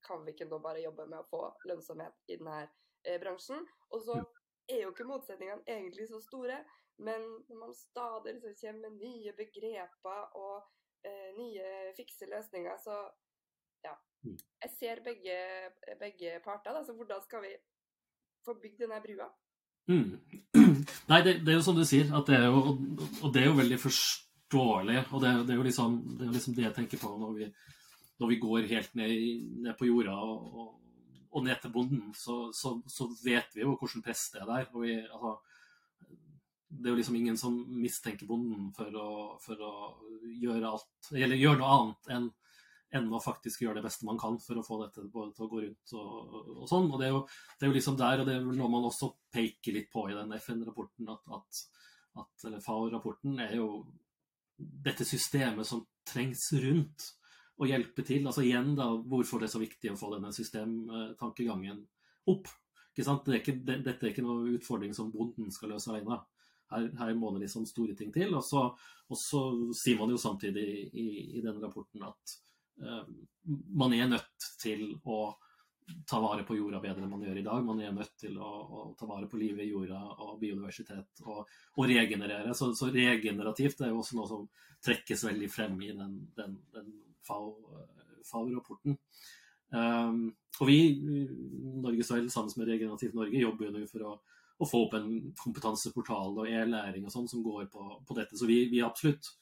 kan 0.02 0.24
vi 0.26 0.32
ikke 0.34 0.48
nå 0.50 0.58
bare 0.58 0.82
jobbe 0.82 1.04
med 1.06 1.20
å 1.20 1.28
få 1.30 1.42
lønnsomhet 1.70 2.30
i 2.30 2.38
denne 2.38 2.62
eh, 3.06 3.18
bransjen? 3.22 3.66
Og 3.94 4.02
så 4.06 4.18
er 4.70 4.84
jo 4.84 4.92
ikke 4.94 5.06
motsetningene 5.06 5.66
egentlig 5.66 6.08
så 6.10 6.18
store, 6.22 6.62
men 7.02 7.22
når 7.48 7.58
man 7.60 7.74
stadig 7.76 8.36
liksom 8.38 8.56
kommer 8.58 8.88
med 8.88 8.98
nye 9.02 9.34
begreper 9.38 10.38
og 10.38 10.64
eh, 11.06 11.30
nye 11.38 11.92
fikse 11.98 12.26
løsninger, 12.30 12.78
så 12.82 12.98
ja, 13.82 13.94
Mm. 14.24 14.38
Jeg 14.62 14.70
ser 14.78 15.00
begge, 15.02 15.36
begge 15.98 16.40
parter. 16.44 16.72
Da, 16.72 16.84
så 16.84 16.94
hvordan 16.94 17.22
skal 17.22 17.42
vi 17.42 17.52
få 18.46 18.56
bygd 18.60 18.84
denne 18.84 19.00
brua? 19.02 19.28
Mm. 19.90 20.18
Nei, 21.10 21.20
det, 21.26 21.38
det, 21.42 21.52
er 21.52 21.58
jo 21.58 21.64
som 21.66 21.78
du 21.78 21.84
sier, 21.86 22.10
det 22.26 22.38
jo, 22.44 22.62
og 23.22 23.32
det 23.34 23.42
er 23.42 23.48
jo 23.48 23.58
veldig 23.58 23.78
forståelig. 23.82 24.98
Og 25.10 25.24
det, 25.24 25.32
det, 25.46 25.54
er, 25.54 25.58
jo 25.58 25.66
liksom, 25.68 25.96
det 26.18 26.28
er 26.28 26.36
liksom 26.36 26.58
det 26.58 26.66
jeg 26.68 26.76
tenker 26.78 27.02
på 27.02 27.14
når 27.20 27.32
vi, 27.38 27.48
når 28.22 28.32
vi 28.32 28.40
går 28.42 28.68
helt 28.74 28.94
ned, 28.98 29.16
ned 29.66 29.78
på 29.78 29.88
jorda 29.88 30.14
og, 30.14 30.52
og, 30.52 30.68
og, 31.32 31.40
ned 31.46 31.62
til 31.62 31.74
bonden, 31.74 32.12
så, 32.14 32.44
så, 32.56 32.76
så, 32.86 33.08
vet 33.24 33.56
vi 33.56 33.64
jo 33.64 33.74
hvordan 33.78 34.04
press 34.04 34.28
det 34.34 34.44
er 34.44 34.52
der. 34.52 34.68
Og 34.72 34.86
vi, 34.86 34.98
altså, 35.00 35.34
det 36.72 36.86
er 36.86 36.94
jo 36.94 37.00
liksom 37.00 37.18
ingen 37.18 37.40
som 37.40 37.58
mistenker 37.76 38.28
bonden 38.28 38.70
for 38.76 38.94
å, 38.96 39.08
for 39.42 39.66
å 39.66 39.74
gjøre 40.40 40.70
alt, 40.70 41.12
gjøre 41.12 41.58
noe 41.58 41.74
annet 41.78 42.14
enn 42.16 42.30
enn 42.92 43.08
faktisk 43.24 43.62
gjøre 43.64 43.80
det 43.80 43.86
beste 43.86 44.06
man 44.06 44.18
kan 44.20 44.36
for 44.42 44.58
å 44.58 44.64
få 44.66 44.78
dette 44.82 45.06
til 45.06 45.46
å 45.46 45.48
gå 45.48 45.62
rundt 45.64 45.94
og, 45.96 46.36
og 46.58 46.66
sånn. 46.68 46.90
Og 46.92 47.00
det 47.00 47.08
er, 47.08 47.14
jo, 47.14 47.22
det 47.56 47.64
er, 47.64 47.70
jo, 47.70 47.76
liksom 47.78 47.96
der, 48.00 48.20
og 48.20 48.28
det 48.28 48.34
er 48.36 48.44
vel 48.44 48.58
noe 48.58 48.72
man 48.72 48.88
også 48.88 49.08
peker 49.32 49.78
litt 49.78 49.88
på 49.92 50.04
i 50.10 50.16
den 50.16 50.34
FN-rapporten, 50.36 51.08
at, 51.12 51.32
at, 51.38 51.62
at, 52.20 52.46
eller 52.48 52.64
FAO-rapporten, 52.64 53.40
er 53.46 53.56
jo 53.56 53.70
dette 54.58 55.06
systemet 55.08 55.66
som 55.66 55.86
trengs 56.06 56.44
rundt 56.60 57.08
å 57.62 57.68
hjelpe 57.70 58.04
til. 58.06 58.26
Altså 58.28 58.44
igjen, 58.44 58.74
da, 58.76 58.90
hvorfor 58.92 59.40
det 59.40 59.48
er 59.48 59.54
så 59.56 59.62
viktig 59.62 59.94
å 59.94 59.98
få 59.98 60.12
denne 60.12 60.34
systemtankegangen 60.36 61.80
opp. 62.32 62.52
Ikke 62.92 63.08
sant? 63.08 63.24
Det 63.24 63.38
er 63.38 63.40
ikke, 63.40 63.58
det, 63.64 63.80
dette 63.88 64.08
er 64.08 64.12
ikke 64.12 64.26
noe 64.26 64.52
utfordring 64.58 64.92
som 64.96 65.10
bonden 65.14 65.48
skal 65.54 65.72
løse 65.72 65.88
alene. 65.88 66.20
Her, 66.72 66.92
her, 67.00 67.16
må 67.16 67.32
det 67.32 67.46
liksom 67.46 67.64
store 67.68 67.96
ting 67.96 68.12
til. 68.12 68.36
Og 68.36 68.44
så, 68.44 68.68
og 69.08 69.20
så 69.20 69.44
sier 69.80 69.96
man 70.00 70.12
jo 70.12 70.20
samtidig 70.20 70.68
i, 70.92 71.08
i 71.38 71.40
denne 71.40 71.60
rapporten 71.64 72.04
at 72.04 72.40
Eh, 72.42 72.51
man 73.78 73.94
er 73.96 74.10
nødt 74.10 74.50
til 74.62 74.92
å 75.04 75.22
ta 76.06 76.20
vare 76.22 76.44
på 76.46 76.56
jorda 76.56 76.80
bedre 76.80 77.02
enn 77.02 77.10
man 77.10 77.22
gjør 77.26 77.40
i 77.40 77.44
dag. 77.46 77.64
Man 77.66 77.80
er 77.82 77.92
nødt 77.94 78.14
til 78.20 78.38
å, 78.38 78.50
å 78.62 78.84
ta 78.98 79.06
vare 79.08 79.28
på 79.30 79.40
livet 79.40 79.66
i 79.66 79.72
jorda 79.72 80.00
og 80.24 80.38
biodiversitet 80.40 81.22
og, 81.26 81.48
og 81.76 81.88
regenerere. 81.90 82.54
Så, 82.56 82.70
så, 82.78 82.90
regenerativt 82.94 83.82
er 83.82 83.92
jo 83.92 84.00
også 84.02 84.18
noe 84.18 84.30
som 84.30 84.46
trekkes 84.82 85.26
veldig 85.28 85.50
frem 85.52 85.78
i 85.82 85.92
den, 85.96 86.16
den, 86.38 86.56
den 86.74 86.92
FAO-rapporten. 87.26 88.98
Um, 89.72 90.26
og 90.60 90.68
vi, 90.68 90.78
Norges 91.80 92.10
Vel, 92.12 92.28
sammen 92.30 92.52
med 92.60 92.68
Regenerativt 92.68 93.14
Norge, 93.16 93.40
jobber 93.40 93.78
jo 93.80 93.86
for 93.88 94.04
å, 94.04 94.16
å, 94.58 94.68
få 94.68 94.82
opp 94.86 94.96
en 94.98 95.08
kompetanseportal 95.38 96.36
og 96.42 96.50
e-læring 96.50 97.06
og 97.06 97.14
sånn 97.14 97.30
som 97.30 97.44
går 97.44 97.70
på, 97.72 97.86
på 98.06 98.18
dette. 98.18 98.36
Så 98.36 98.48
vi, 98.50 98.66
vi, 98.72 98.82
er 98.82 98.90
absolutt, 98.90 99.32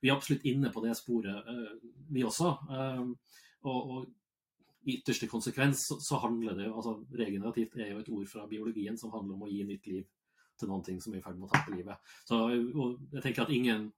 vi, 0.00 0.08
er 0.08 0.16
absolutt, 0.16 0.44
inne 0.48 0.70
på 0.72 0.82
det 0.84 0.94
sporet, 0.98 1.48
uh, 1.48 1.90
vi 2.12 2.24
også. 2.26 2.52
Um, 2.70 3.12
og, 3.66 3.90
og, 3.96 4.06
i 4.86 5.00
ytterste 5.00 5.26
konsekvens 5.26 5.88
så, 5.90 6.18
handler 6.22 6.54
det 6.54 6.68
jo 6.68 6.76
altså 6.78 6.92
Regenerativt 7.18 7.72
er 7.82 7.88
jo 7.90 8.02
et 8.04 8.10
ord 8.14 8.28
fra 8.30 8.44
biologien 8.46 8.94
som 8.94 9.10
handler 9.10 9.34
om 9.34 9.42
å 9.42 9.48
gi 9.50 9.64
nytt 9.66 9.88
liv 9.90 10.04
til 10.60 10.70
noen 10.70 10.84
ting 10.86 11.00
som 11.02 11.14
er 11.14 11.18
i 11.18 11.24
ferd 11.24 11.40
med 11.40 11.48
å 11.48 11.50
tappe 11.50 11.74
livet. 11.74 12.12
Så 12.22 12.38
jeg 12.54 13.24
tenker 13.24 13.42
at 13.42 13.50
ingen, 13.52 13.88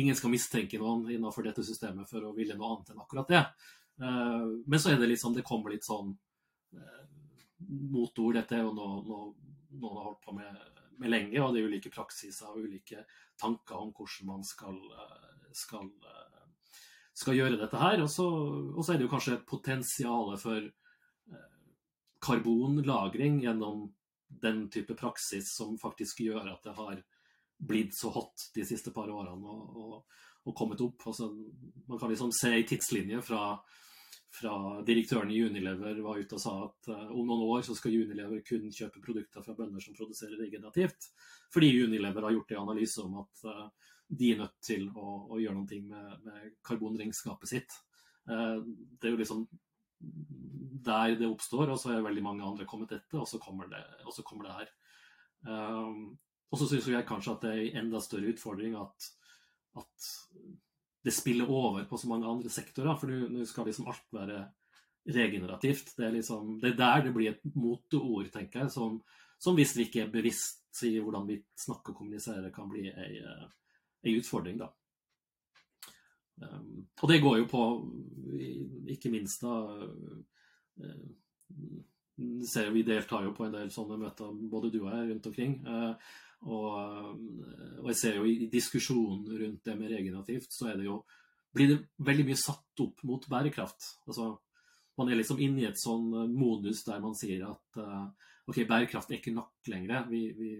ingen 0.00 0.16
skal 0.16 0.32
mistenke 0.32 0.80
noen 0.80 1.04
innenfor 1.12 1.44
dette 1.44 1.62
systemet 1.66 2.08
for 2.08 2.24
å 2.24 2.32
ville 2.34 2.56
noe 2.56 2.72
annet 2.72 2.94
enn 2.94 3.04
akkurat 3.04 3.30
det. 3.30 3.42
Eh, 4.00 4.48
men 4.66 4.80
så 4.80 4.94
er 4.94 4.98
det 4.98 5.10
liksom, 5.12 5.36
det 5.36 5.46
kommer 5.46 5.74
litt 5.74 5.86
sånn 5.86 6.14
eh, 6.72 7.04
motord. 7.92 8.40
Dette 8.40 8.56
er 8.56 8.64
jo 8.64 8.74
noe 8.74 9.30
noen 9.70 9.96
har 9.96 10.06
holdt 10.08 10.22
på 10.24 10.34
med, 10.34 10.62
med, 10.98 11.10
lenge, 11.12 11.40
og 11.42 11.54
det 11.54 11.62
er 11.62 11.70
ulike 11.70 11.92
praksiser 11.94 12.50
og 12.50 12.64
ulike 12.64 13.04
tanker 13.40 13.78
om 13.78 13.92
hvordan 13.94 14.30
man 14.32 14.46
skal, 14.46 14.76
eh, 14.76 15.29
skal, 15.56 15.88
skal 17.16 17.38
gjøre 17.38 17.58
dette 17.60 17.80
her. 17.80 18.02
Og 18.04 18.10
så, 18.12 18.26
og 18.26 18.82
så, 18.84 18.92
er 18.92 19.00
det 19.00 19.08
jo 19.08 19.12
kanskje 19.14 19.36
et 19.38 19.48
potensial 19.48 20.34
for 20.40 20.68
karbonlagring 22.20 23.40
gjennom 23.44 23.88
den 24.42 24.66
type 24.70 24.94
praksis 24.94 25.54
som 25.56 25.78
faktisk 25.80 26.20
gjør 26.26 26.52
at 26.52 26.66
det 26.66 26.74
har 26.76 27.00
blitt 27.60 27.96
så 27.96 28.12
hot 28.12 28.50
de 28.54 28.64
siste 28.64 28.92
par 28.94 29.10
årene 29.10 29.52
og, 29.52 29.76
og, 29.76 30.18
og 30.46 30.56
kommet 30.56 30.80
opp. 30.84 31.06
Altså, 31.10 31.30
man 31.88 32.00
kan 32.00 32.12
liksom 32.12 32.32
se 32.36 32.52
i 32.56 32.66
tidslinje 32.68 33.22
fra 33.24 33.44
fra 34.30 34.82
direktøren 34.86 35.30
i 35.30 35.42
Unilever 35.42 35.98
var 36.04 36.18
ute 36.22 36.36
og 36.36 36.42
sa 36.42 36.52
at 36.68 36.90
uh, 36.92 37.08
om 37.10 37.26
noen 37.26 37.48
år 37.50 37.64
så 37.66 37.74
skal 37.74 37.96
Unilever 37.98 38.42
kun 38.46 38.68
kjøpe 38.70 39.02
produkter 39.02 39.42
fra 39.42 39.56
bønder 39.58 39.82
som 39.82 39.96
produserer 39.96 40.38
regenerativt. 40.38 41.10
Fordi 41.50 41.70
Unilever 41.82 42.26
har 42.26 42.36
gjort 42.36 42.54
en 42.54 42.62
analyse 42.62 43.02
om 43.02 43.18
at 43.24 43.44
uh, 43.50 43.96
de 44.10 44.32
er 44.32 44.40
nødt 44.42 44.56
til 44.64 44.88
å, 44.98 45.16
å 45.30 45.38
gjøre 45.40 45.56
noe 45.58 45.80
med, 45.86 46.24
med 46.26 46.54
karbonregnskapet 46.66 47.52
sitt. 47.52 47.76
Uh, 48.30 48.58
det 48.98 49.10
er 49.10 49.14
jo 49.14 49.20
liksom 49.20 49.44
der 50.00 51.14
det 51.20 51.28
oppstår, 51.28 51.70
og 51.70 51.78
så 51.80 51.92
er 51.92 52.04
veldig 52.04 52.24
mange 52.24 52.46
andre 52.46 52.66
kommet 52.68 52.92
etter, 52.96 53.20
og 53.20 53.28
så 53.28 53.40
kommer 53.42 53.68
det, 53.68 53.82
så 54.14 54.24
kommer 54.24 54.48
det 54.48 54.54
her. 54.56 54.70
og 56.48 56.56
så 56.56 56.68
syns 56.70 56.88
jeg 56.88 57.06
kanskje 57.08 57.34
at 57.34 57.44
det 57.44 57.50
er 57.50 57.60
en 57.66 57.82
enda 57.82 58.00
større 58.00 58.32
utfordring 58.32 58.78
at, 58.80 59.10
at 59.76 60.08
det 61.04 61.12
spiller 61.12 61.50
over 61.50 61.84
på 61.84 61.98
så 61.98 62.08
mange 62.08 62.28
andre 62.28 62.52
sektorer. 62.52 62.96
For 63.00 63.08
nå 63.08 63.44
skal 63.48 63.68
liksom 63.68 63.88
alt 63.92 64.08
være 64.12 64.42
regenerativt. 65.08 65.94
Det 65.96 66.06
er, 66.06 66.16
liksom, 66.18 66.58
det 66.60 66.72
er 66.72 66.80
der 66.80 67.06
det 67.06 67.14
blir 67.16 67.32
et 67.32 67.54
moteord, 67.56 68.28
tenker 68.32 68.64
jeg, 68.64 68.74
som, 68.74 69.00
som, 69.40 69.56
hvis 69.56 69.76
vi 69.78 69.88
ikke 69.88 70.04
er 70.04 70.12
bevisst 70.12 70.82
i 70.86 70.98
hvordan 71.00 71.26
vi 71.28 71.40
snakker 71.58 71.94
og 71.94 72.02
kommuniserer, 72.02 72.50
kan 72.54 72.68
bli 72.70 72.88
ei, 72.90 73.22
ei 74.04 74.16
utfordring, 74.18 74.60
da. 74.60 74.70
Um, 76.40 76.86
og 77.02 77.10
det 77.10 77.20
går 77.20 77.38
jo 77.42 77.46
på, 77.50 77.62
ikke 78.88 79.12
minst 79.12 79.42
da 79.44 79.58
uh, 79.76 81.00
ser 82.48 82.70
Vi 82.72 82.84
deltar 82.84 83.26
jo 83.26 83.34
på 83.36 83.44
en 83.44 83.52
del 83.52 83.70
sånne 83.72 83.98
møter, 84.00 84.32
både 84.52 84.70
du 84.72 84.82
og 84.82 84.90
jeg, 84.92 85.08
rundt 85.10 85.28
omkring. 85.30 85.56
Uh, 85.66 85.94
og, 86.48 87.16
og, 87.82 87.88
jeg 87.90 87.98
ser 88.00 88.20
jo 88.20 88.28
i 88.28 88.48
diskusjonen 88.52 89.26
rundt 89.42 89.64
det 89.66 89.76
med 89.76 89.92
regenerativt, 89.92 90.48
så 90.52 90.72
det 90.72 90.86
jo 90.86 91.02
blir 91.52 91.72
det 91.72 91.78
veldig 92.06 92.24
mye 92.28 92.38
satt 92.38 92.82
opp 92.84 93.02
mot 93.04 93.26
bærekraft. 93.28 93.88
Altså, 94.06 94.32
man 94.98 95.10
er 95.10 95.18
liksom 95.18 95.40
inne 95.42 95.64
i 95.64 95.68
et 95.68 95.80
sånn 95.80 96.10
eh, 96.14 96.28
modus 96.30 96.84
der 96.86 97.00
man 97.02 97.16
sier 97.18 97.46
at 97.48 97.80
uh, 97.80 98.06
OK, 98.50 98.62
bærekraft 98.68 99.10
er 99.10 99.18
ikke 99.18 99.34
nok 99.34 99.70
lenger. 99.72 100.06
Vi, 100.10 100.22
vi, 100.36 100.52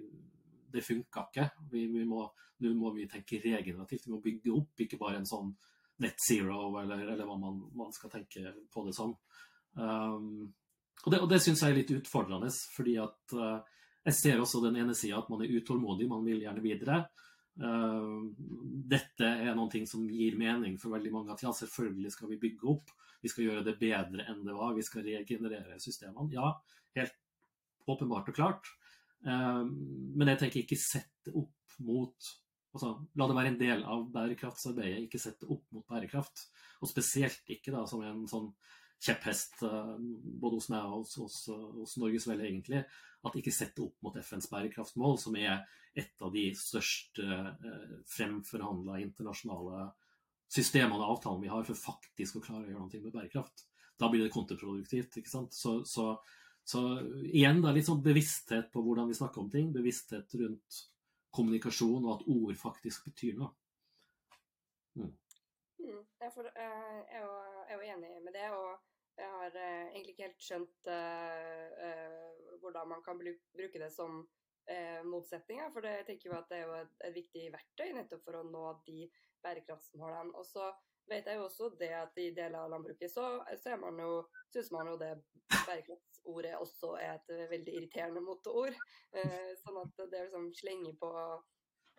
det 0.72 0.85
funka 0.87 1.26
ikke. 1.28 1.48
Vi, 1.72 1.87
vi 1.92 2.04
må, 2.09 2.24
nå 2.62 2.72
må 2.78 2.92
vi 2.94 3.09
tenke 3.11 3.40
regenerativt. 3.42 4.06
Vi 4.06 4.14
må 4.14 4.20
bygge 4.24 4.54
opp, 4.54 4.85
ikke 4.85 5.00
bare 5.00 5.20
en 5.20 5.28
sånn 5.28 5.52
net 6.00 6.16
zero, 6.24 6.62
eller, 6.80 7.02
eller 7.12 7.28
hva 7.28 7.37
man, 7.38 7.59
man, 7.76 7.92
skal 7.92 8.12
tenke 8.12 8.54
på 8.72 8.85
det 8.87 8.94
som. 8.96 9.12
Um, 9.76 10.48
og 11.04 11.12
det, 11.12 11.20
og 11.20 11.28
det 11.30 11.40
syns 11.44 11.62
jeg 11.64 11.74
er 11.74 11.78
litt 11.80 11.92
utfordrende, 11.92 12.48
fordi 12.74 12.96
at 13.00 13.35
uh, 13.37 13.59
jeg 14.09 14.16
ser 14.16 14.40
også 14.40 14.62
den 14.64 14.78
ene 14.80 14.96
sida 14.96 15.20
at 15.20 15.28
man 15.33 15.44
er 15.44 15.52
utålmodig, 15.61 16.09
man 16.09 16.24
vil 16.24 16.40
gjerne 16.44 16.64
videre. 16.64 17.02
Uh, 17.61 18.30
dette 18.88 19.28
er 19.28 19.52
noen 19.52 19.72
ting 19.72 19.85
som 19.88 20.06
gir 20.09 20.38
mening 20.40 20.78
for 20.80 20.96
veldig 20.96 21.12
mange. 21.12 21.37
At 21.37 21.44
ja, 21.44 21.52
selvfølgelig 21.56 22.14
skal 22.16 22.33
vi 22.33 22.40
bygge 22.48 22.68
opp, 22.72 22.94
vi 23.20 23.33
skal 23.33 23.50
gjøre 23.50 23.66
det 23.68 23.76
bedre 23.80 24.24
enn 24.30 24.44
det 24.46 24.56
var, 24.56 24.72
vi 24.76 24.87
skal 24.87 25.04
regenerere 25.04 25.76
systemene. 25.83 26.33
Ja, 26.33 26.54
helt 26.96 27.16
åpenbart 27.90 28.33
og 28.33 28.37
klart. 28.40 28.72
Uh, 29.26 29.64
men 29.68 30.33
jeg 30.33 30.42
tenker 30.44 30.62
ikke 30.62 30.80
sette 30.80 31.35
opp 31.37 31.78
mot 31.85 32.30
altså, 32.72 32.94
La 33.18 33.26
det 33.28 33.37
være 33.37 33.52
en 33.52 33.61
del 33.61 33.85
av 33.85 34.06
bærekraftsarbeidet, 34.14 35.06
ikke 35.06 35.20
sette 35.22 35.48
opp 35.50 35.66
mot 35.74 35.87
bærekraft. 35.88 36.46
Og 36.80 36.90
spesielt 36.90 37.52
ikke 37.52 37.74
da 37.74 37.85
som 37.88 38.04
en 38.06 38.26
sånn 38.30 38.50
kjepphest 39.00 39.62
uh, 39.64 39.96
både 40.00 40.61
hos 40.61 40.70
meg 40.72 40.88
og 40.88 41.06
hos, 41.20 41.46
hos 41.48 41.96
Norges 42.00 42.28
Vel, 42.28 42.44
egentlig 42.48 42.85
at 43.26 43.37
ikke 43.37 43.52
sette 43.52 43.83
opp 43.85 43.98
mot 44.04 44.16
FNs 44.16 44.48
bærekraftsmål, 44.52 45.18
som 45.20 45.37
er 45.37 45.61
et 45.98 46.22
av 46.22 46.33
de 46.33 46.46
største 46.56 47.24
eh, 47.26 47.96
fremforhandla 48.09 49.00
internasjonale 49.02 49.88
systemene 50.50 51.02
og 51.02 51.16
avtalene 51.16 51.44
vi 51.44 51.50
har 51.52 51.66
for 51.66 51.78
faktisk 51.78 52.38
å 52.38 52.44
klare 52.44 52.64
å 52.64 52.70
gjøre 52.70 52.85
noe 52.85 53.02
med 53.04 53.14
bærekraft. 53.14 53.66
Da 54.00 54.09
blir 54.11 54.24
det 54.24 54.33
kontraproduktivt. 54.35 55.18
ikke 55.20 55.30
sant? 55.33 55.54
Så, 55.54 55.80
så, 55.85 56.14
så 56.66 56.81
igjen 57.27 57.62
da, 57.64 57.73
litt 57.75 57.88
sånn 57.88 58.03
bevissthet 58.05 58.70
på 58.73 58.83
hvordan 58.85 59.09
vi 59.11 59.16
snakker 59.18 59.42
om 59.42 59.51
ting. 59.53 59.73
Bevissthet 59.75 60.35
rundt 60.38 60.83
kommunikasjon, 61.35 62.05
og 62.07 62.18
at 62.18 62.29
ord 62.31 62.59
faktisk 62.59 63.09
betyr 63.11 63.38
noe. 63.40 63.51
Mm. 64.99 65.11
Mm, 65.81 66.03
jeg, 66.20 66.33
for, 66.35 66.46
jo, 66.46 66.53
jeg, 67.11 67.64
er 67.66 67.75
jo 67.75 67.90
enig 67.94 68.12
med 68.27 68.37
det. 68.37 68.49
og 68.55 68.79
jeg 69.20 69.31
har 69.37 69.57
eh, 69.61 69.88
egentlig 69.90 70.14
ikke 70.14 70.27
helt 70.29 70.44
skjønt 70.44 70.88
uh, 70.88 72.61
hvordan 72.62 72.88
man 72.88 73.03
kan 73.05 73.18
bruke 73.20 73.83
det 73.83 73.90
som 73.94 74.23
motsetninger. 75.11 75.70
For 75.75 75.83
det, 75.83 75.96
jeg 75.99 76.05
tenker 76.07 76.29
jo 76.29 76.35
at 76.37 76.51
det 76.53 76.59
er 76.61 76.68
jo 76.68 76.75
et, 76.79 76.92
et, 77.03 77.14
viktig 77.16 77.49
verktøy 77.51 77.88
nettopp 77.96 78.20
for 78.23 78.38
å 78.38 78.42
nå 78.46 78.68
de 78.87 79.09
bærekraftsmålene. 79.42 80.31
Og 80.38 80.46
så 80.46 80.68
vet 81.11 81.27
jeg 81.27 81.38
jo 81.40 81.46
også 81.49 81.70
det 81.81 81.90
at 81.99 82.18
i 82.23 82.31
deler 82.37 82.62
av 82.62 82.70
landbruket 82.73 83.12
så, 83.12 83.27
ser 83.61 83.81
man 83.83 83.99
jo, 83.99 84.23
syns 84.55 84.70
man 84.75 84.88
jo 84.92 84.96
det 85.01 85.12
bærekraftsordet 85.51 86.57
også 86.59 86.94
er 87.03 87.16
et 87.18 87.33
veldig 87.51 87.77
irriterende 87.79 88.23
moteord. 88.25 88.77
sånn 89.64 89.81
at 89.83 90.05
det 90.07 90.27
liksom 90.29 90.53
slenger 90.57 90.94
på 91.01 91.11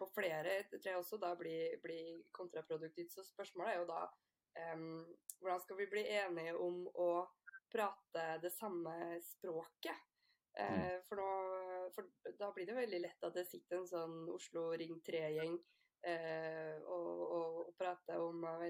på 0.02 0.10
flere 0.16 0.64
tror 0.70 0.88
jeg 0.88 0.98
også 1.00 1.20
da 1.22 1.36
blir, 1.38 1.78
blir 1.84 2.22
kontraproduktivt. 2.34 3.14
Så 3.14 3.26
spørsmålet 3.28 3.74
er 3.74 3.82
jo 3.82 3.90
da 3.90 4.02
um, 4.74 5.04
hvordan 5.42 5.62
skal 5.62 5.78
vi 5.78 5.90
bli 5.92 6.06
enige 6.10 6.56
om 6.58 6.88
å 6.90 7.12
prate 7.72 8.26
det 8.44 8.54
samme 8.56 8.96
språket? 9.26 10.08
Uh, 10.58 10.98
for, 11.08 11.22
nå, 11.22 11.28
for, 11.96 12.10
da 12.40 12.50
blir 12.56 12.68
det 12.68 12.80
veldig 12.80 13.04
lett 13.06 13.28
at 13.28 13.38
det 13.38 13.46
sitter 13.48 13.80
en 13.80 13.88
sånn 13.88 14.18
Oslo 14.34 14.72
Ring 14.80 14.98
3-gjeng 15.08 15.54
uh, 15.56 15.70
og, 16.02 17.10
og, 17.22 17.60
og, 17.68 17.74
prate 17.78 18.16
om 18.18 18.44
uh, 18.44 18.64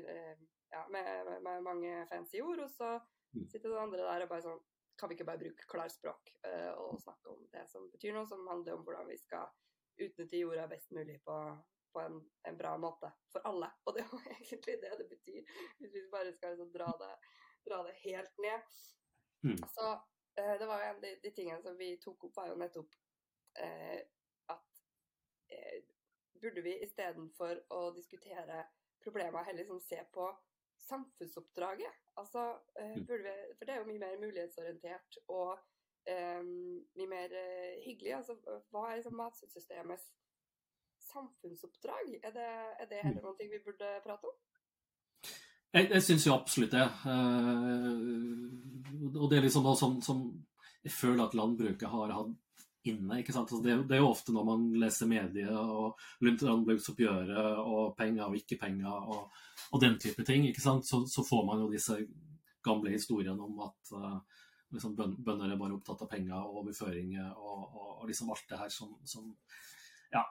ja, 0.71 0.81
med, 0.91 1.29
med, 1.43 1.63
mange 1.63 1.93
fancy 2.09 2.41
ord, 2.43 2.59
og 2.65 2.71
så 2.71 2.89
mm. 3.35 3.45
sitter 3.51 3.71
det 3.71 3.79
andre 3.79 4.03
der 4.03 4.25
og 4.25 4.31
bare 4.33 4.45
sånn 4.45 4.61
Kan 4.99 5.09
vi 5.09 5.15
ikke 5.15 5.25
bare 5.25 5.41
bruke 5.41 5.65
klarspråk 5.71 6.27
og 6.77 6.99
snakke 7.01 7.31
om 7.31 7.45
det 7.49 7.63
som 7.71 7.87
betyr 7.89 8.13
noe, 8.13 8.27
som 8.29 8.43
handler 8.45 8.75
om 8.75 8.83
hvordan 8.85 9.07
vi 9.09 9.15
skal 9.17 9.47
utnytte 10.05 10.37
jorda 10.37 10.67
best 10.67 10.91
mulig 10.91 11.23
på, 11.23 11.57
på 11.93 11.99
en, 11.99 12.29
en, 12.47 12.57
bra 12.57 12.77
måte 12.77 13.11
for 13.31 13.47
alle. 13.47 13.71
Og 13.85 13.95
det 13.95 14.03
er 14.03 14.13
jo 14.13 14.21
egentlig 14.35 14.77
det 14.83 14.93
det 14.99 15.09
betyr, 15.09 15.57
hvis 15.79 15.93
vi 15.95 16.07
bare 16.11 16.33
skal 16.33 16.55
liksom 16.55 16.71
dra, 16.75 16.89
det, 17.01 17.11
dra, 17.67 17.83
det, 17.87 17.95
helt 18.05 18.43
ned. 18.45 18.73
Mm. 19.47 19.57
Så 19.75 19.87
eh, 20.39 20.55
det 20.59 20.69
var 20.69 20.81
jo 20.81 20.89
en 20.89 20.95
av 20.95 21.05
de, 21.05 21.15
de, 21.23 21.33
tingene 21.35 21.61
som 21.63 21.77
vi 21.77 21.95
tok 22.03 22.27
opp, 22.27 22.35
var 22.37 22.51
jo 22.51 22.59
nettopp 22.61 22.97
eh, 23.65 23.99
at 24.53 24.83
eh, 25.55 25.79
burde 26.41 26.61
vi 26.65 26.73
istedenfor 26.83 27.53
å 27.73 27.81
diskutere 27.95 28.65
problemer, 29.03 29.45
heller 29.47 29.63
liksom 29.63 29.81
se 29.83 29.99
på 30.13 30.27
samfunnsoppdraget. 30.89 31.93
Altså, 32.21 32.39
eh, 32.79 32.95
mm. 32.97 33.05
burde 33.05 33.23
vi, 33.23 33.35
for 33.57 33.65
det 33.65 33.73
er 33.73 33.79
jo 33.81 33.89
mye 33.89 34.01
mer 34.01 34.21
mulighetsorientert 34.21 35.11
og 35.27 35.51
um, 36.09 36.81
mye 36.97 37.09
mer 37.09 37.29
uh, 37.37 37.71
hyggelig. 37.85 38.13
Altså, 38.17 38.33
hva 38.73 38.81
er 38.89 38.95
liksom 38.99 39.19
matsystemets 39.19 40.05
samfunnsoppdrag? 41.11 42.05
Er 42.23 42.31
det, 42.35 42.51
er 42.83 42.91
det 42.91 43.03
heller 43.05 43.23
noe 43.25 43.39
vi 43.39 43.65
burde 43.65 43.87
prate 44.05 44.31
om? 44.31 44.37
Jeg, 45.71 45.87
jeg 45.87 46.03
syns 46.03 46.27
jo 46.27 46.35
absolutt 46.35 46.75
det. 46.75 46.87
Uh, 47.07 49.17
og 49.21 49.27
det 49.31 49.39
er 49.39 49.47
liksom 49.47 49.67
noe 49.67 49.77
som, 49.79 49.91
som, 50.03 50.17
jeg 50.83 50.93
føler 50.93 51.27
at 51.27 51.37
landbruket 51.37 51.89
har 51.89 52.15
hatt 52.17 52.33
inne. 52.89 53.19
ikke 53.21 53.33
sant? 53.35 53.51
Altså 53.51 53.61
det, 53.63 53.75
det, 53.89 53.97
er 53.97 54.03
jo 54.03 54.11
ofte 54.11 54.33
når 54.35 54.45
man 54.47 54.67
leser 54.81 55.09
medier 55.09 55.53
og 55.53 55.99
landbruksoppgjøret 56.21 57.61
og 57.61 57.95
penger 57.97 58.27
og 58.27 58.37
ikke 58.39 58.57
penger 58.61 58.91
og, 58.91 59.41
og, 59.69 59.81
den 59.83 59.97
type 60.01 60.25
ting, 60.27 60.47
ikke 60.49 60.63
sant? 60.63 60.87
Så, 60.87 61.03
så, 61.11 61.25
får 61.27 61.45
man 61.47 61.63
jo 61.63 61.71
disse 61.71 61.99
gamle 62.65 62.93
historiene 62.93 63.41
om 63.41 63.61
at 63.65 63.93
uh, 63.97 64.17
liksom 64.73 64.95
bønder 64.95 65.51
er 65.51 65.59
bare 65.59 65.77
opptatt 65.77 66.05
av 66.05 66.11
penger 66.11 66.37
og 66.39 66.61
overføringer 66.61 67.31
og, 67.35 67.61
og, 67.69 67.91
og 68.01 68.09
liksom 68.09 68.33
alt 68.33 68.49
det 68.49 68.59
her 68.61 68.73
som, 68.73 68.93
som 69.05 69.29
ja, 70.11 70.25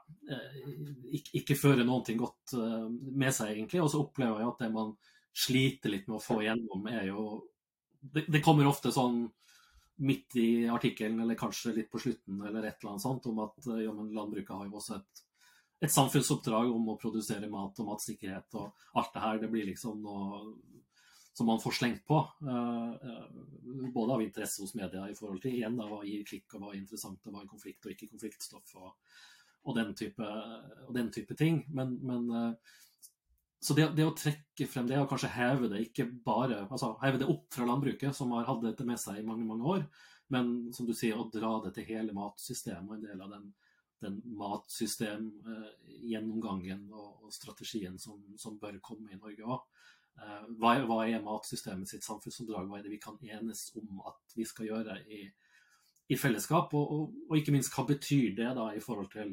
ikke, 1.09 1.31
ikke, 1.41 1.57
fører 1.57 1.87
noen 1.89 2.05
ting 2.05 2.19
godt 2.21 2.53
med 2.93 3.33
seg, 3.33 3.55
egentlig. 3.55 3.81
Og 3.81 3.89
så 3.89 4.03
opplever 4.03 4.43
jeg 4.43 4.51
at 4.51 4.59
det 4.61 4.69
man 4.75 4.91
sliter 5.33 5.93
litt 5.93 6.09
med 6.11 6.19
å 6.19 6.25
få 6.25 6.43
igjennom, 6.43 6.85
er 6.91 7.07
jo 7.13 7.23
Det, 8.01 8.23
det 8.33 8.41
kommer 8.41 8.65
ofte 8.65 8.89
sånn 8.93 9.27
midt 10.01 10.37
i 10.41 10.51
artikkelen, 10.73 11.21
eller 11.21 11.39
kanskje 11.39 11.75
litt 11.77 11.91
på 11.93 12.01
slutten, 12.01 12.41
eller 12.41 12.65
et 12.65 12.79
eller 12.81 12.95
annet 12.95 13.05
sånt, 13.05 13.27
om 13.29 13.43
at 13.45 13.69
ja, 13.81 13.93
landbruket 13.93 14.55
har 14.57 14.69
jo 14.69 14.79
også 14.81 14.97
et 15.01 15.27
et 15.81 15.93
samfunnsoppdrag 15.93 16.69
om 16.75 16.91
å 16.93 16.99
produsere 17.01 17.49
mat 17.49 17.79
og 17.81 17.89
matsikkerhet 17.89 18.57
og 18.61 18.83
alt 19.01 19.15
det 19.15 19.23
her. 19.25 19.39
Det 19.41 19.49
blir 19.53 19.69
liksom 19.71 20.03
noe 20.05 20.43
som 21.33 21.49
man 21.49 21.63
får 21.63 21.77
slengt 21.79 22.03
på. 22.09 22.19
Uh, 22.45 22.93
både 23.95 24.17
av 24.17 24.25
interesse 24.25 24.61
hos 24.61 24.75
media 24.77 25.07
i 25.09 25.17
forhold 25.17 25.41
til 25.41 25.57
igjen 25.57 25.79
da, 25.79 25.87
hva 25.89 26.03
gir 26.05 26.27
klikk, 26.29 26.53
og 26.53 26.65
hva 26.65 26.75
er 26.75 26.83
interessant, 26.83 27.25
og 27.25 27.33
hva 27.33 27.45
er 27.45 27.49
konflikt 27.53 27.87
og 27.87 27.95
ikke 27.95 28.11
konfliktstoff, 28.11 28.75
og, 28.77 28.93
og, 29.65 29.73
den, 29.79 29.95
type, 29.97 30.31
og 30.85 30.93
den, 30.97 31.09
type, 31.15 31.39
ting. 31.39 31.63
Men, 31.73 31.97
men 32.05 32.29
så 33.61 33.77
det, 33.77 33.91
det, 33.97 34.07
å 34.09 34.17
trekke 34.17 34.67
frem 34.71 34.87
det, 34.89 34.97
og 35.01 35.11
kanskje 35.11 35.35
heve 35.35 35.69
det 35.69 35.83
ikke 35.85 36.07
bare, 36.25 36.63
altså 36.71 36.95
heve 37.03 37.21
det 37.21 37.29
opp 37.29 37.51
fra 37.53 37.67
landbruket, 37.69 38.17
som 38.17 38.33
har 38.33 38.49
hatt 38.49 38.63
dette 38.65 38.87
med 38.89 39.01
seg 39.01 39.21
i 39.21 39.27
mange 39.27 39.45
mange 39.45 39.75
år, 39.77 39.85
men 40.33 40.71
som 40.73 40.87
du 40.89 40.95
sier, 40.97 41.19
å 41.19 41.29
dra 41.33 41.59
det 41.67 41.75
til 41.77 41.89
hele 41.91 42.15
matsystemet 42.17 42.89
og 42.89 42.97
en 42.97 43.05
del 43.05 43.27
av 43.27 43.35
den 43.35 43.51
den 44.01 44.23
matsystemgjennomgangen 44.39 46.89
eh, 46.89 46.97
og, 46.97 47.25
og, 47.25 47.33
strategien 47.35 47.99
som, 48.01 48.23
som, 48.41 48.59
bør 48.61 48.79
komme 48.85 49.13
i 49.13 49.19
Norge 49.19 49.45
òg. 49.45 49.61
Eh, 50.21 50.45
hva, 50.61 50.71
hva, 50.89 50.99
er 51.07 51.23
matsystemet 51.25 51.89
sitt 51.91 52.05
samfunnsoppdrag? 52.07 52.69
Hva 52.69 52.77
er 52.79 52.85
det 52.87 52.95
vi 52.95 53.03
kan 53.03 53.17
enes 53.21 53.61
om 53.79 53.89
at 54.09 54.23
vi 54.37 54.45
skal 54.49 54.67
gjøre 54.71 54.95
i, 55.05 55.21
i 56.09 56.17
fellesskap? 56.21 56.69
Og, 56.77 56.85
og, 56.97 57.03
og, 57.29 57.35
ikke 57.39 57.55
minst, 57.55 57.75
hva 57.77 57.85
betyr 57.89 58.29
det 58.39 58.51
da 58.57 58.67
i 58.73 58.85
forhold 58.85 59.11
til 59.13 59.29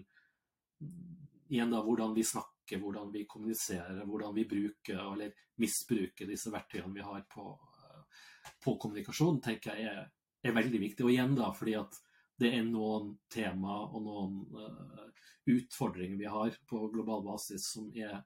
igjen 1.47 1.71
da, 1.71 1.79
hvordan 1.83 2.11
vi 2.17 2.23
snakker, 2.27 2.56
hvordan 2.75 3.13
vi 3.13 3.23
kommuniserer, 3.29 4.03
hvordan 4.05 4.35
vi 4.35 4.43
bruker 4.49 4.99
eller 4.99 5.31
misbruker 5.61 6.27
disse 6.27 6.51
verktøyene 6.53 6.93
vi 6.93 7.05
har 7.05 7.23
på, 7.31 7.45
eh, 7.79 8.25
på 8.63 8.75
kommunikasjon, 8.81 9.39
tenker 9.41 9.79
jeg 9.79 9.93
er, 9.93 10.09
er 10.43 10.57
veldig 10.57 10.81
viktig. 10.83 11.05
Og 11.05 11.13
igjen 11.13 11.37
da, 11.39 11.53
fordi 11.55 11.77
at 11.79 11.95
det 12.37 12.51
er 12.53 12.65
noen 12.67 13.15
tema 13.33 13.79
og 13.87 14.01
noen 14.05 14.33
uh, 14.53 15.07
utfordringer 15.49 16.19
vi 16.19 16.27
har 16.29 16.57
på 16.69 16.83
global 16.93 17.23
basis 17.25 17.71
som 17.73 17.87
er 17.97 18.19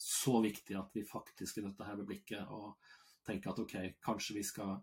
så 0.00 0.38
viktige 0.40 0.78
at 0.80 0.94
vi 0.96 1.04
faktisk 1.04 1.58
er 1.58 1.66
nødt 1.66 1.76
til 1.76 1.84
å 1.84 1.90
heve 1.90 2.06
blikket 2.08 2.54
og 2.56 2.94
tenke 3.26 3.50
at 3.52 3.60
OK, 3.60 3.74
kanskje 4.00 4.38
vi 4.38 4.44
skal 4.48 4.78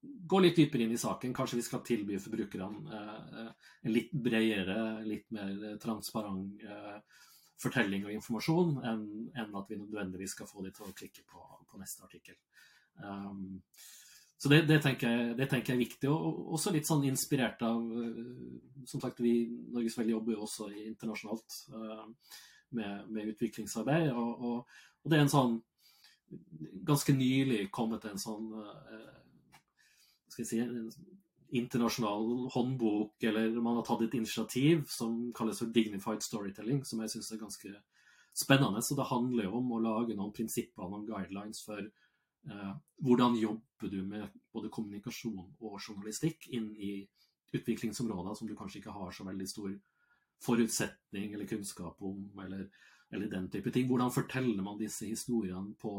gå 0.00 0.40
litt 0.40 0.56
dypere 0.56 0.86
inn 0.86 0.94
i 0.94 1.00
saken. 1.00 1.34
Kanskje 1.36 1.58
vi 1.58 1.66
skal 1.66 1.84
tilby 1.84 2.16
forbrukerne 2.22 3.02
uh, 3.04 3.52
en 3.84 3.92
litt 3.92 4.14
bredere, 4.16 5.02
litt 5.04 5.28
mer 5.36 5.76
transparent 5.82 6.64
uh, 6.64 6.96
fortelling 7.60 8.06
og 8.06 8.14
informasjon 8.14 8.74
enn, 8.84 9.04
en 9.36 9.54
at 9.60 9.70
vi 9.70 9.78
nødvendigvis 9.80 10.36
skal 10.36 10.48
få 10.50 10.64
de 10.64 10.72
til 10.76 10.88
å 10.88 10.96
klikke 10.96 11.24
på, 11.28 11.44
på 11.70 11.80
neste 11.80 12.04
artikkel. 12.04 12.36
Um, 13.00 13.62
så 14.36 14.50
det, 14.52 14.62
det, 14.68 14.82
tenker 14.84 15.08
jeg, 15.08 15.36
det, 15.38 15.48
tenker 15.48 15.72
jeg, 15.72 15.76
er 15.78 15.84
viktig, 15.84 16.10
og 16.12 16.50
også 16.56 16.72
litt 16.74 16.88
sånn 16.88 17.06
inspirert 17.08 17.62
av 17.64 17.80
eh, 17.80 18.18
Som 18.88 19.00
sagt, 19.00 19.22
vi 19.24 19.46
Norges 19.72 19.96
Vel 19.96 20.12
jobber 20.12 20.36
jo 20.36 20.42
også 20.44 20.68
internasjonalt 20.84 21.56
uh, 21.72 22.04
med, 22.76 23.08
med, 23.08 23.32
utviklingsarbeid. 23.32 24.10
Og, 24.12 24.44
og, 24.44 24.82
og, 25.00 25.08
det 25.08 25.16
er 25.16 25.24
en 25.24 25.32
sånn 25.32 25.56
Ganske 26.86 27.14
nylig 27.16 27.68
kommet 27.72 28.04
en 28.10 28.20
sånn 28.20 28.50
uh, 28.60 29.16
skal 30.28 30.42
jeg 30.42 30.50
si, 30.50 30.60
en 30.60 31.15
internasjonal 31.54 32.48
håndbok, 32.54 33.22
eller 33.28 33.54
man 33.60 33.78
har 33.78 33.84
tatt 33.86 34.02
et 34.06 34.16
initiativ 34.18 34.86
som 34.90 35.28
kalles 35.36 35.60
for 35.62 35.70
dignified 35.74 36.24
storytelling, 36.24 36.82
som 36.84 37.02
jeg 37.04 37.12
syns 37.14 37.30
er 37.32 37.42
ganske 37.42 37.74
spennende. 38.36 38.82
Så 38.82 38.96
det 38.98 39.06
handler 39.10 39.46
jo 39.46 39.60
om 39.60 39.70
å 39.76 39.82
lage 39.84 40.16
noen 40.16 40.34
prinsipper, 40.34 40.88
noen 40.90 41.06
guidelines 41.06 41.62
for 41.64 41.84
Eh, 42.50 42.76
hvordan 43.02 43.36
jobber 43.36 43.88
du 43.90 44.02
med 44.06 44.28
både 44.54 44.70
kommunikasjon 44.70 45.56
og 45.60 45.80
journalistikk 45.80 46.46
inn 46.54 46.70
i 46.78 47.00
utviklingsområder 47.56 48.36
som 48.38 48.46
du 48.46 48.54
kanskje 48.58 48.80
ikke 48.80 48.94
har 48.94 49.10
så 49.14 49.26
veldig 49.26 49.48
stor 49.50 49.72
forutsetning 50.44 51.32
eller 51.32 51.48
kunnskap 51.48 52.02
om, 52.06 52.28
eller, 52.44 52.68
eller 53.10 53.32
den 53.32 53.50
type 53.50 53.72
ting. 53.74 53.88
Hvordan 53.90 54.14
forteller 54.14 54.62
man 54.62 54.78
disse 54.78 55.08
historiene 55.10 55.74
på, 55.80 55.96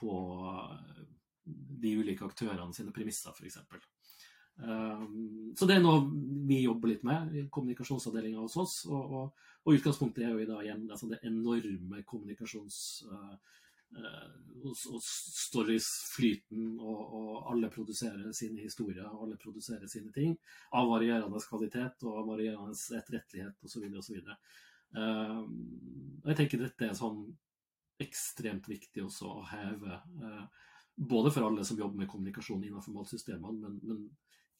på 0.00 0.16
eh, 0.50 1.04
de 1.84 1.94
ulike 2.02 2.26
aktørene 2.26 2.74
sine 2.74 2.94
premisser, 2.94 3.30
f.eks. 3.36 3.60
Um, 4.60 4.68
eh, 4.68 5.54
så 5.58 5.68
det 5.68 5.78
er 5.78 5.84
noe 5.84 6.02
vi 6.48 6.62
jobber 6.64 6.92
litt 6.92 7.06
med 7.06 7.34
i 7.36 7.46
kommunikasjonsavdelinga 7.52 8.42
hos 8.42 8.58
oss. 8.60 8.76
Og, 8.90 9.16
og, 9.20 9.48
og, 9.64 9.72
utgangspunktet 9.76 10.26
er 10.26 10.34
jo 10.34 10.42
i 10.44 10.50
dag 10.50 10.64
igjen 10.66 10.86
altså 10.90 11.10
det 11.12 11.22
enorme 11.30 12.04
kommunikasjons... 12.08 12.82
Uh, 13.10 13.34
Eh, 13.96 14.66
og, 14.70 15.00
stories-flyten, 15.02 16.76
og, 16.78 17.46
alle 17.50 17.70
produserer 17.72 18.30
sine 18.36 18.62
historier 18.62 19.06
og 19.08 19.24
alle 19.24 19.38
produserer 19.40 19.88
sine 19.90 20.12
ting 20.14 20.36
av 20.78 20.90
varierende 20.92 21.40
kvalitet 21.42 22.04
og 22.06 22.20
av 22.20 22.28
varierende 22.28 22.76
etterrettelighet 23.00 23.66
osv. 23.66 23.88
osv. 23.98 24.20
Uh, 24.90 25.42
jeg 26.26 26.36
tenker 26.38 26.62
dette 26.62 26.86
er 26.86 26.96
sånn 26.98 27.22
ekstremt 28.02 28.66
viktig 28.70 29.04
også 29.06 29.30
å 29.30 29.44
heve, 29.50 29.98
uh, 30.22 30.44
både 30.94 31.30
for 31.34 31.46
alle 31.48 31.64
som 31.66 31.78
jobber 31.78 32.02
med 32.02 32.10
kommunikasjon 32.10 32.64
innenfor 32.66 32.94
målsystemene, 32.94 33.58
men, 33.64 33.78
men 33.86 34.04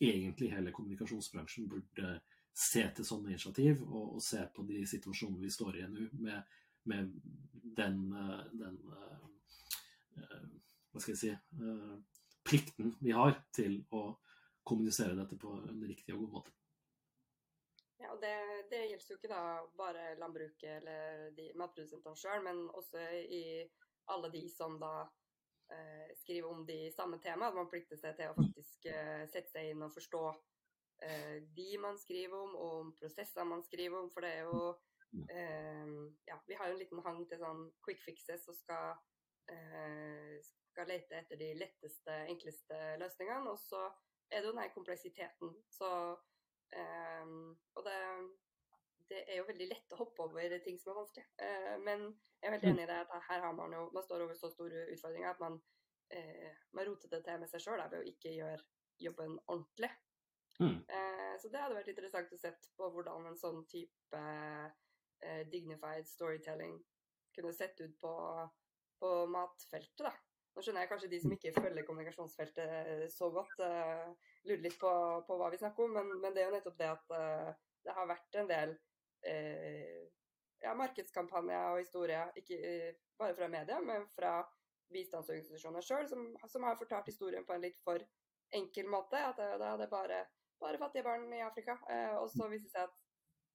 egentlig 0.00 0.50
hele 0.52 0.72
kommunikasjonsbransjen 0.72 1.68
burde 1.68 2.16
se 2.56 2.82
til 2.96 3.06
sånne 3.06 3.30
initiativ 3.30 3.82
og, 3.84 4.16
og 4.16 4.24
se 4.24 4.40
på 4.54 4.64
de 4.68 4.82
situasjonene 4.88 5.44
vi 5.44 5.52
står 5.52 5.80
i 5.80 5.86
nå, 5.88 6.08
med 6.24 6.56
med 6.82 7.20
den, 7.62 8.12
eh, 8.12 8.44
den 8.52 8.92
eh, 8.92 9.18
eh, 10.16 10.48
Hva 10.90 11.00
skal 11.00 11.14
jeg 11.14 11.20
si 11.20 11.34
Plikten 12.44 12.94
vi 13.00 13.12
har 13.14 13.36
til 13.54 13.82
å 13.94 14.16
kommunisere 14.66 15.14
dette 15.18 15.36
på 15.38 15.52
en 15.68 15.82
riktig 15.86 16.14
og 16.14 16.24
god 16.24 16.32
måte. 16.38 16.52
Ja, 18.00 18.10
og 18.14 18.20
det, 18.22 18.32
det 18.72 18.80
gjelder 18.88 19.12
jo 19.12 19.18
ikke 19.18 19.30
da 19.30 19.42
bare 19.76 20.06
landbruket 20.18 20.80
eller 20.80 21.52
matprodusentene 21.60 22.16
sjøl, 22.16 22.42
men 22.46 22.62
også 22.72 23.02
i 23.20 23.42
alle 24.10 24.30
de 24.32 24.42
som 24.50 24.78
da 24.80 25.04
eh, 25.74 26.12
skrive 26.20 26.50
om 26.50 26.62
de 26.66 26.78
samme 26.94 27.18
temaene. 27.22 27.56
Man 27.56 27.70
plikter 27.72 27.98
seg 28.00 28.16
til 28.18 28.30
å 28.30 28.36
faktisk 28.38 28.86
eh, 28.90 29.24
sette 29.32 29.50
seg 29.52 29.72
inn 29.72 29.86
og 29.86 29.94
forstå 29.94 30.22
eh, 31.06 31.36
de 31.56 31.70
man 31.82 31.98
skriver 31.98 32.38
om, 32.38 32.54
og 32.54 32.78
om 32.84 32.94
prosesser 32.98 33.48
man 33.48 33.64
skriver 33.66 34.02
om. 34.02 34.10
For 34.14 34.26
det 34.26 34.36
er 34.38 34.48
jo 34.48 34.70
Uh, 35.10 36.12
ja, 36.24 36.36
vi 36.46 36.54
har 36.54 36.68
jo 36.68 36.72
en 36.72 36.78
liten 36.78 37.02
hang 37.02 37.24
til 37.26 37.40
sånn 37.40 37.64
quick 37.82 37.98
fixes 38.04 38.44
og 38.46 38.54
skal, 38.54 38.92
uh, 39.50 40.36
skal 40.70 40.86
lete 40.86 41.18
etter 41.18 41.40
de 41.40 41.48
letteste, 41.58 42.18
enkleste 42.30 42.78
løsningene. 43.02 43.50
Og 43.50 43.58
så 43.58 43.88
er 44.30 44.38
det 44.38 44.46
jo 44.46 44.52
den 44.54 44.62
her 44.62 44.74
kompleksiteten. 44.74 45.56
Så 45.74 45.90
um, 46.14 47.58
Og 47.74 47.86
det, 47.86 47.98
det, 49.10 49.24
er 49.26 49.40
jo 49.40 49.46
veldig 49.48 49.68
lett 49.70 49.94
å 49.94 50.00
hoppe 50.00 50.26
over 50.26 50.56
ting 50.64 50.78
som 50.80 50.92
er 50.92 51.00
vanskelig. 51.00 51.26
Uh, 51.42 51.76
men 51.86 52.06
jeg 52.40 52.48
er 52.48 52.56
veldig 52.56 52.70
enig 52.72 52.86
i 52.86 52.90
det 52.90 52.98
at 53.04 53.16
her 53.28 53.42
har 53.44 53.56
man 53.56 53.74
jo 53.76 53.86
Man 53.92 54.06
står 54.06 54.24
over 54.24 54.38
så 54.38 54.48
store 54.48 54.86
utfordringer 54.94 55.34
at 55.34 55.42
man, 55.42 55.58
man 56.74 56.86
roter 56.88 57.10
det 57.12 57.20
til 57.22 57.36
med 57.38 57.50
seg 57.50 57.62
sjøl 57.62 57.82
ved 57.82 58.00
å 58.00 58.06
ikke 58.08 58.32
gjøre 58.32 58.64
jobben 58.98 59.36
ordentlig. 59.46 59.90
Mm. 60.60 60.80
så 61.40 61.48
det 61.48 61.60
hadde 61.60 61.76
vært 61.76 61.90
interessant 61.92 62.32
å 62.34 62.38
se 62.40 62.50
på 62.76 62.88
hvordan 62.92 63.28
en 63.30 63.38
sånn 63.38 63.60
type 63.70 64.22
eh, 65.22 65.46
dignified 65.52 66.08
storytelling 66.08 66.84
kunne 67.34 67.52
sett 67.52 67.80
ut 67.80 67.98
på, 68.00 68.48
på, 68.98 69.26
matfeltet, 69.26 70.04
da. 70.06 70.12
Nå 70.50 70.64
skjønner 70.64 70.82
jeg 70.82 70.90
kanskje 70.90 71.10
de 71.12 71.20
som 71.22 71.32
ikke 71.34 71.54
følger 71.54 71.86
kommunikasjonsfeltet 71.86 72.70
eh, 72.76 73.04
så 73.12 73.28
godt, 73.30 73.60
uh, 73.62 74.30
lurer 74.48 74.64
litt 74.64 74.78
på, 74.80 74.90
på, 75.26 75.36
hva 75.38 75.50
vi 75.52 75.60
snakker 75.60 75.86
om, 75.86 75.94
men, 75.94 76.10
men, 76.18 76.34
det 76.34 76.42
er 76.42 76.48
jo 76.48 76.56
nettopp 76.56 76.78
det 76.80 76.88
at 76.90 77.12
uh, 77.14 77.52
det 77.86 77.94
har 77.96 78.08
vært 78.10 78.40
en 78.40 78.50
del 78.50 78.74
ja, 79.24 80.72
markedskampanjer 80.76 81.74
og 81.74 81.78
historier, 81.82 82.30
ikke 82.36 82.56
bare 83.20 83.36
fra 83.36 83.48
media, 83.52 83.80
men 83.84 84.06
fra 84.14 84.38
bistandsorganisasjoner 84.92 85.84
sjøl, 85.84 86.08
som, 86.08 86.24
som, 86.48 86.64
har 86.66 86.78
fortalt 86.80 87.08
historien 87.10 87.44
på 87.46 87.54
en 87.54 87.64
litt 87.64 87.78
for 87.84 88.02
enkel 88.56 88.88
måte. 88.90 89.20
At 89.20 89.38
det, 89.38 89.50
det 89.60 89.86
er 89.86 89.92
bare, 89.92 90.22
bare 90.62 90.80
fattige 90.80 91.06
barn 91.06 91.28
i 91.36 91.42
Afrika. 91.44 91.76
og 92.18 92.30
så 92.32 92.48
viser 92.48 92.66
det 92.66 92.74
seg 92.74 92.88
at 92.88 92.98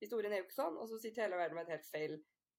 Historien 0.03 0.33
er 0.33 0.41
jo 0.41 0.47
ikke 0.47 0.57
sånn. 0.57 0.77
Og 0.81 0.89
så 0.91 0.99
sitter 1.01 1.25
hele 1.25 1.39
verden 1.39 1.57
med 1.57 1.67
et 1.67 1.77
helt 1.77 1.89
feil 1.89 2.15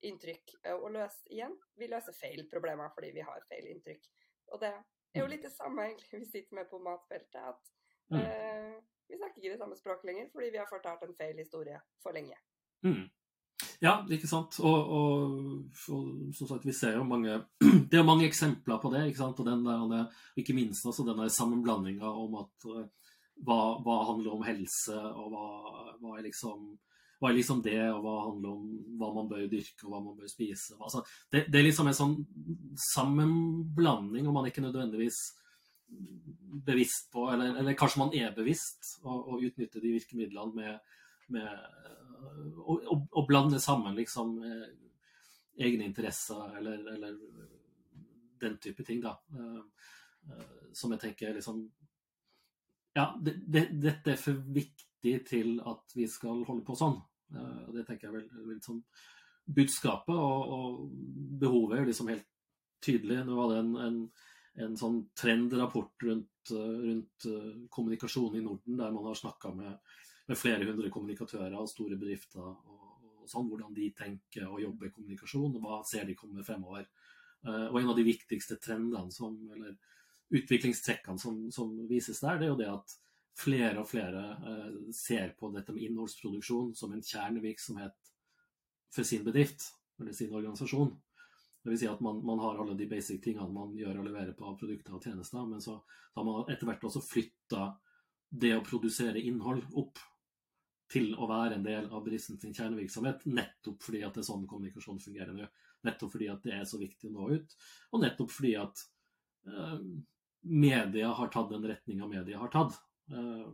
inntrykk. 0.06 0.56
Eh, 0.62 0.76
og 0.76 0.92
løs 0.96 1.18
igjen, 1.32 1.56
vi 1.78 1.90
løser 1.90 2.16
feil 2.16 2.44
problemer 2.52 2.92
fordi 2.96 3.12
vi 3.16 3.24
har 3.26 3.46
feil 3.50 3.70
inntrykk. 3.72 4.10
Og 4.54 4.62
det 4.62 4.72
er 4.72 5.22
jo 5.22 5.26
mm. 5.26 5.32
litt 5.34 5.46
det 5.46 5.54
samme 5.54 5.88
egentlig 5.88 6.22
vi 6.22 6.30
sitter 6.30 6.60
med 6.60 6.70
på 6.70 6.80
matfeltet. 6.82 7.40
At 7.42 7.72
mm. 8.12 8.20
uh, 8.20 8.74
vi 9.10 9.18
snakker 9.18 9.40
ikke 9.40 9.54
det 9.54 9.62
samme 9.62 9.78
språket 9.78 10.10
lenger 10.10 10.28
fordi 10.34 10.52
vi 10.54 10.60
har 10.62 10.70
fortalt 10.70 11.02
en 11.06 11.16
feil 11.18 11.40
historie 11.42 11.80
for 12.02 12.16
lenge. 12.16 12.38
Mm. 12.84 13.06
Ja, 13.80 13.98
ikke 14.12 14.28
sant. 14.28 14.58
Og, 14.60 14.90
og, 14.98 15.36
og, 15.92 16.08
som 16.36 16.48
sagt, 16.48 16.66
vi 16.68 16.74
ser 16.76 16.98
jo 16.98 17.06
mange 17.08 17.38
Det 17.88 17.96
er 17.96 18.02
jo 18.02 18.08
mange 18.08 18.26
eksempler 18.28 18.80
på 18.82 18.90
det. 18.92 19.06
ikke 19.08 19.22
sant? 19.22 19.40
Og 19.40 19.48
den 19.48 19.64
der, 19.64 20.08
ikke 20.36 20.56
minst 20.56 20.86
altså 20.86 21.06
den 21.06 21.20
der 21.20 21.32
sammenblandinga 21.32 22.10
om 22.10 22.36
at 22.42 22.68
uh, 22.68 22.84
hva, 23.44 23.60
hva, 23.84 24.00
handler 24.10 24.36
om 24.36 24.44
helse, 24.46 24.96
og 24.96 25.32
hva, 25.32 25.46
hva, 26.00 26.16
er 26.16 26.26
liksom, 26.28 26.68
hva, 27.20 27.30
er 27.30 27.38
liksom 27.38 27.62
det, 27.64 27.80
og 27.92 28.02
hva 28.04 28.14
handler 28.30 28.52
om 28.54 28.68
hva 29.00 29.10
man 29.18 29.30
bør 29.32 29.48
dyrke, 29.52 29.84
og 29.84 29.92
hva 29.92 30.02
man 30.04 30.16
bør 30.18 30.30
spise. 30.30 30.76
Altså, 30.80 31.02
det, 31.32 31.46
det, 31.50 31.60
er 31.60 31.66
liksom 31.68 31.90
en 31.90 31.98
sånn 31.98 32.16
sammenblanding, 32.94 34.28
om 34.28 34.38
man 34.40 34.48
ikke 34.48 34.64
nødvendigvis 34.64 35.20
bevisst 36.66 37.12
på, 37.12 37.28
eller, 37.30 37.60
eller 37.60 37.76
kanskje 37.78 38.02
man 38.02 38.14
er 38.16 38.32
bevisst, 38.34 38.96
å 39.06 39.36
utnytte 39.36 39.82
de 39.84 39.92
virkemidlene 39.98 40.56
med, 40.56 40.96
med 41.32 41.48
å, 43.10 43.26
blande 43.28 43.60
sammen 43.60 43.96
liksom 43.96 44.36
eh, 44.44 44.68
egne 45.66 45.88
interesser 45.88 46.58
eller, 46.58 46.82
eller, 46.94 47.18
den 48.40 48.58
type 48.60 48.84
ting, 48.84 49.00
da. 49.00 49.16
Eh, 49.32 49.90
eh, 50.32 50.70
som 50.76 50.92
jeg 50.92 51.00
tenker 51.06 51.34
liksom 51.36 51.64
Ja, 52.96 53.10
det, 53.20 53.38
det, 53.46 53.66
dette 53.80 54.14
er 54.14 54.20
for 54.20 54.40
viktig 54.52 55.18
til 55.28 55.58
at 55.68 55.92
vi 55.94 56.06
skal 56.08 56.44
holde 56.48 56.64
på 56.64 56.74
sånn. 56.76 56.96
Det 57.74 57.82
tenker 57.84 58.08
jeg 58.08 58.14
vel 58.14 58.46
vel 58.46 58.62
som 58.64 58.78
budskapet 59.46 60.14
og, 60.16 60.54
og, 60.56 60.78
behovet 61.42 61.76
er 61.76 61.90
liksom 61.90 62.08
helt 62.08 62.24
tydelig. 62.82 63.18
Nå 63.26 63.36
var 63.36 63.52
det 63.52 63.58
en, 63.60 63.74
en, 63.84 63.98
en 64.64 64.78
sånn 64.80 64.96
trendrapport 65.18 66.06
rundt, 66.08 66.52
rundt 66.56 67.28
kommunikasjon 67.76 68.38
i 68.40 68.42
Norden, 68.46 68.80
der 68.80 68.96
man 68.96 69.10
har 69.10 69.20
snakka 69.20 69.52
med 69.54 69.76
med 70.26 70.38
flere 70.38 70.66
hundre 70.66 70.90
kommunikatører 70.92 71.54
og 71.58 71.70
store 71.70 71.98
bedrifter. 71.98 72.42
Og, 72.42 73.26
sånn, 73.30 73.48
Hvordan 73.50 73.74
de 73.74 73.90
tenker 73.96 74.46
og 74.48 74.62
jobber 74.62 74.92
kommunikasjon, 74.94 75.56
og 75.58 75.64
hva 75.64 75.80
ser 75.86 76.06
de 76.06 76.16
komme 76.18 76.44
fremover. 76.46 76.86
Uh, 77.46 77.68
og 77.70 77.80
En 77.80 77.92
av 77.92 77.98
de 77.98 78.06
viktigste 78.06 78.58
trendene 78.62 79.10
som, 79.14 79.36
eller 79.54 79.76
utviklingstrekkene 80.34 81.22
som, 81.22 81.44
som, 81.54 81.72
vises 81.86 82.20
der, 82.22 82.40
det 82.40 82.48
er 82.48 82.54
jo 82.54 82.60
det 82.60 82.70
at 82.72 82.96
flere 83.36 83.82
og 83.82 83.88
flere 83.90 84.22
uh, 84.42 84.76
ser 84.94 85.34
på 85.38 85.52
dette 85.54 85.74
med 85.74 85.88
innholdsproduksjon 85.90 86.72
som 86.74 86.94
en 86.94 87.04
kjernevirksomhet 87.04 88.14
for 88.94 89.06
sin 89.06 89.26
bedrift 89.26 89.68
eller 90.00 90.16
sin 90.16 90.34
organisasjon. 90.34 90.94
Vil 91.66 91.78
si 91.78 91.88
at 91.90 92.02
man, 92.02 92.20
man, 92.24 92.38
har 92.38 92.60
alle 92.62 92.76
de 92.78 92.86
basic 92.86 93.18
tingene 93.24 93.50
man 93.50 93.72
gjør 93.74 93.98
og 94.00 94.06
leverer 94.06 94.34
på 94.38 94.52
produkter 94.58 94.94
og 94.94 95.02
tjenester, 95.02 95.46
men 95.50 95.62
så 95.62 95.80
har 96.14 96.26
man 96.26 96.46
etter 96.52 96.68
hvert 96.68 96.84
også 96.86 97.02
flytta 97.02 97.72
det 98.30 98.52
å 98.54 98.62
produsere 98.66 99.22
innhold 99.22 99.64
opp 99.78 99.98
til 100.90 101.14
å 101.18 101.26
være 101.28 101.56
en 101.56 101.64
del 101.66 101.88
av 101.90 102.04
bedriften 102.04 102.38
sin 102.40 102.54
kjernevirksomhet, 102.54 103.24
nettopp 103.26 103.82
fordi 103.82 104.02
at 104.06 104.14
det 104.14 104.22
er 104.22 104.28
sånn 104.28 104.46
kommunikasjon 104.48 105.00
fungerer 105.02 105.34
nå. 105.34 105.48
Nettopp 105.86 106.12
fordi 106.14 106.28
at 106.30 106.44
det 106.46 106.54
er 106.56 106.68
så 106.68 106.78
viktig 106.80 107.10
å 107.10 107.14
nå 107.14 107.30
ut, 107.34 107.56
og 107.92 108.02
nettopp 108.02 108.30
fordi 108.32 108.52
at 108.60 108.82
eh, 109.50 109.80
media 110.46 111.10
har 111.18 111.32
tatt 111.34 111.50
den 111.50 111.66
retninga 111.66 112.08
media 112.10 112.38
har 112.42 112.52
tatt. 112.54 112.78
Eh, 113.10 113.48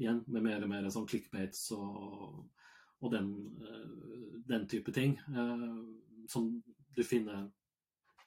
igjen 0.00 0.22
med 0.32 0.44
mer 0.44 0.64
og 0.64 0.72
mer 0.72 0.90
sånn 0.92 1.08
clickbates 1.08 1.66
og, 1.76 2.44
og 3.00 3.12
den, 3.12 3.32
eh, 3.64 4.38
den, 4.48 4.68
type 4.68 4.92
ting 4.96 5.18
som 6.32 6.48
du 6.96 7.02
finner 7.04 7.48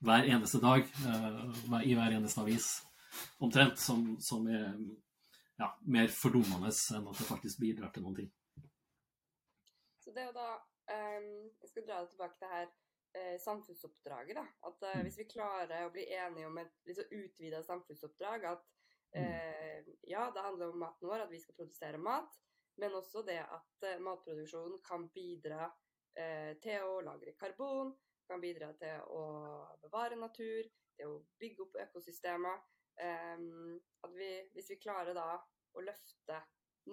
hver 0.05 0.27
eneste 0.29 0.59
dag 0.61 0.85
i 0.85 1.95
hver 1.97 2.13
eneste 2.13 2.41
avis 2.43 2.67
omtrent, 3.41 3.79
som, 3.81 4.15
som 4.21 4.45
er 4.51 4.73
ja, 5.61 5.69
mer 5.87 6.09
fordummende 6.11 6.71
enn 6.71 7.09
at 7.11 7.19
det 7.19 7.27
faktisk 7.29 7.61
bidrar 7.63 7.93
til 7.93 8.05
noen 8.05 8.17
ting. 8.21 8.31
Så 10.03 10.13
det 10.13 10.23
er 10.23 10.29
jo 10.29 10.37
da 10.37 10.49
um, 10.55 11.29
Jeg 11.61 11.69
skal 11.71 11.85
dra 11.87 12.01
det 12.03 12.11
tilbake 12.13 12.37
til 12.39 12.51
her 12.51 12.67
uh, 12.69 13.37
samfunnsoppdraget. 13.41 14.37
da, 14.37 14.45
at 14.69 14.85
uh, 14.85 15.01
Hvis 15.01 15.19
vi 15.21 15.29
klarer 15.31 15.85
å 15.85 15.93
bli 15.95 16.05
enige 16.13 16.49
om 16.49 16.59
et 16.61 16.73
litt 16.85 16.99
så 16.99 17.07
utvida 17.09 17.63
samfunnsoppdrag 17.65 18.49
at 18.51 18.67
uh, 19.17 19.93
ja, 20.05 20.27
det 20.35 20.45
handler 20.45 20.73
om 20.73 20.83
maten 20.83 21.09
vår, 21.09 21.25
at 21.25 21.33
vi 21.33 21.41
skal 21.41 21.57
produsere 21.57 22.01
mat, 22.01 22.37
men 22.81 22.93
også 22.99 23.23
det 23.25 23.39
at 23.39 23.85
matproduksjonen 24.03 24.81
kan 24.83 25.07
bidra 25.15 25.69
til 26.63 26.83
å 26.83 26.99
lagre 27.03 27.33
karbon, 27.39 27.89
kan 28.27 28.41
bidra 28.43 28.69
til 28.79 29.01
å 29.11 29.23
bevare 29.83 30.17
natur, 30.19 30.67
til 30.95 31.11
å 31.11 31.21
bygge 31.39 31.63
opp 31.63 31.77
økosystemer. 31.85 32.59
Um, 32.95 33.75
at 34.01 34.13
vi, 34.15 34.29
hvis 34.53 34.69
vi 34.71 34.79
klarer 34.79 35.15
da 35.17 35.35
å 35.75 35.83
løfte 35.83 36.37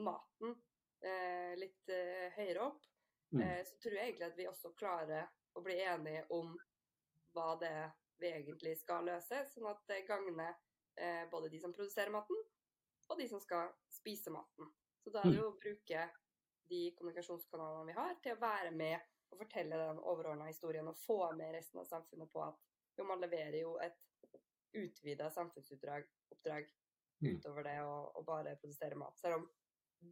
maten 0.03 0.57
uh, 1.05 1.53
litt 1.61 1.93
uh, 1.95 2.27
høyere 2.35 2.65
opp, 2.65 2.89
mm. 3.31 3.43
uh, 3.43 3.61
så 3.69 3.79
tror 3.83 3.99
jeg 3.99 4.09
egentlig 4.09 4.27
at 4.27 4.39
vi 4.41 4.49
også 4.51 4.73
klarer 4.79 5.29
å 5.55 5.63
bli 5.63 5.77
enige 5.85 6.25
om 6.35 6.57
hva 7.37 7.53
det 7.61 7.71
er 7.71 7.93
vi 8.23 8.31
egentlig 8.31 8.77
skal 8.79 9.07
løse, 9.07 9.45
sånn 9.51 9.67
at 9.71 9.81
det 9.91 10.05
gagner 10.07 10.53
både 11.33 11.49
de 11.51 11.59
som 11.59 11.73
produserer 11.75 12.13
maten, 12.13 12.37
og 13.09 13.17
de 13.19 13.25
som 13.27 13.41
skal 13.43 13.73
spise 13.91 14.31
maten. 14.31 14.69
Så 15.03 15.11
da 15.11 15.23
er 15.23 15.31
det 15.31 15.33
mm. 15.33 15.39
jo 15.41 15.47
å 15.49 15.57
bruke 15.59 16.05
de 16.71 16.83
kommunikasjonskanalene 16.99 17.89
vi 17.89 17.97
har, 17.97 18.13
til 18.23 18.37
å 18.37 18.43
være 18.45 18.71
med 18.77 19.01
og 19.33 19.41
fortelle 19.41 19.81
den 19.81 19.99
overordna 19.99 20.47
historien 20.47 20.89
og 20.93 21.01
få 21.01 21.19
med 21.37 21.55
resten 21.57 21.81
av 21.81 21.89
samfunnet 21.89 22.31
på 22.33 22.45
at 22.45 22.61
jo, 22.99 23.07
man 23.09 23.25
leverer 23.25 23.59
jo 23.63 23.75
et 23.83 24.07
utvida 24.73 25.31
samfunnsoppdrag 25.31 26.07
mm. 27.23 27.37
utover 27.37 27.67
det 27.67 27.77
å, 27.85 27.97
å, 28.17 28.23
bare 28.27 28.57
produsere 28.61 28.99
mat. 28.99 29.19
Selv 29.21 29.41
om 29.41 29.49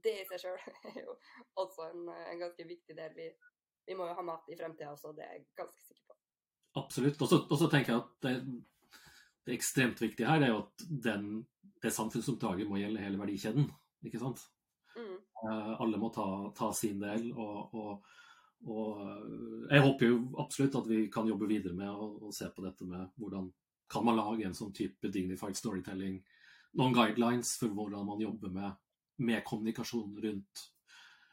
det 0.05 0.17
i 0.21 0.27
seg 0.29 0.45
sjøl 0.45 0.59
er 0.93 1.01
jo 1.03 1.17
også 1.63 1.89
en, 1.91 2.09
en, 2.15 2.43
ganske 2.43 2.67
viktig 2.69 2.97
del. 2.97 3.17
Vi, 3.17 3.29
vi 3.89 3.99
må 3.99 4.09
jo 4.11 4.17
ha 4.19 4.27
mat 4.27 4.51
i 4.51 4.59
fremtida 4.59 4.93
også, 4.95 5.15
det 5.17 5.27
er 5.27 5.39
jeg 5.39 5.49
ganske 5.59 5.87
sikker 5.87 6.07
på. 6.11 6.19
Absolutt. 6.81 7.23
Og 7.27 7.57
så 7.59 7.71
tenker 7.71 7.95
jeg 7.95 8.03
at 8.05 8.27
det, 8.27 8.35
det 9.47 9.57
ekstremt 9.57 10.01
viktige 10.03 10.31
her 10.31 10.45
er 10.45 10.53
jo 10.53 10.63
at 10.63 10.87
den, 11.09 11.29
det 11.83 11.95
samfunnsoppdraget 11.95 12.71
må 12.71 12.79
gjelde 12.79 13.03
hele 13.03 13.19
verdikjeden. 13.21 13.67
Ikke 14.07 14.23
sant? 14.23 14.45
Mm. 14.95 15.17
Uh, 15.41 15.75
alle 15.81 15.99
må 15.99 16.13
ta, 16.15 16.27
ta 16.57 16.71
sin 16.77 17.03
del. 17.03 17.33
og, 17.35 17.75
og 17.75 18.19
og 18.69 19.71
jeg 19.71 19.81
håper 19.81 20.11
jo 20.11 20.17
absolutt 20.43 20.75
at 20.83 20.89
vi 20.91 20.99
kan 21.13 21.29
jobbe 21.29 21.49
videre 21.49 21.73
med 21.77 21.89
å, 21.89 22.11
å 22.29 22.33
se 22.35 22.49
på 22.53 22.65
dette 22.65 22.85
med 22.85 23.07
hvordan 23.17 23.47
kan 23.91 24.05
man 24.07 24.19
lage 24.19 24.47
en 24.47 24.57
sånn 24.57 24.75
type 24.77 25.11
dignified 25.11 25.59
storytelling, 25.59 26.21
noen 26.79 26.95
guidelines 26.95 27.57
for 27.59 27.73
hvordan 27.75 28.07
man 28.07 28.23
jobber 28.23 28.53
med, 28.55 28.77
med 29.27 29.43
kommunikasjon 29.47 30.15
rundt, 30.25 30.63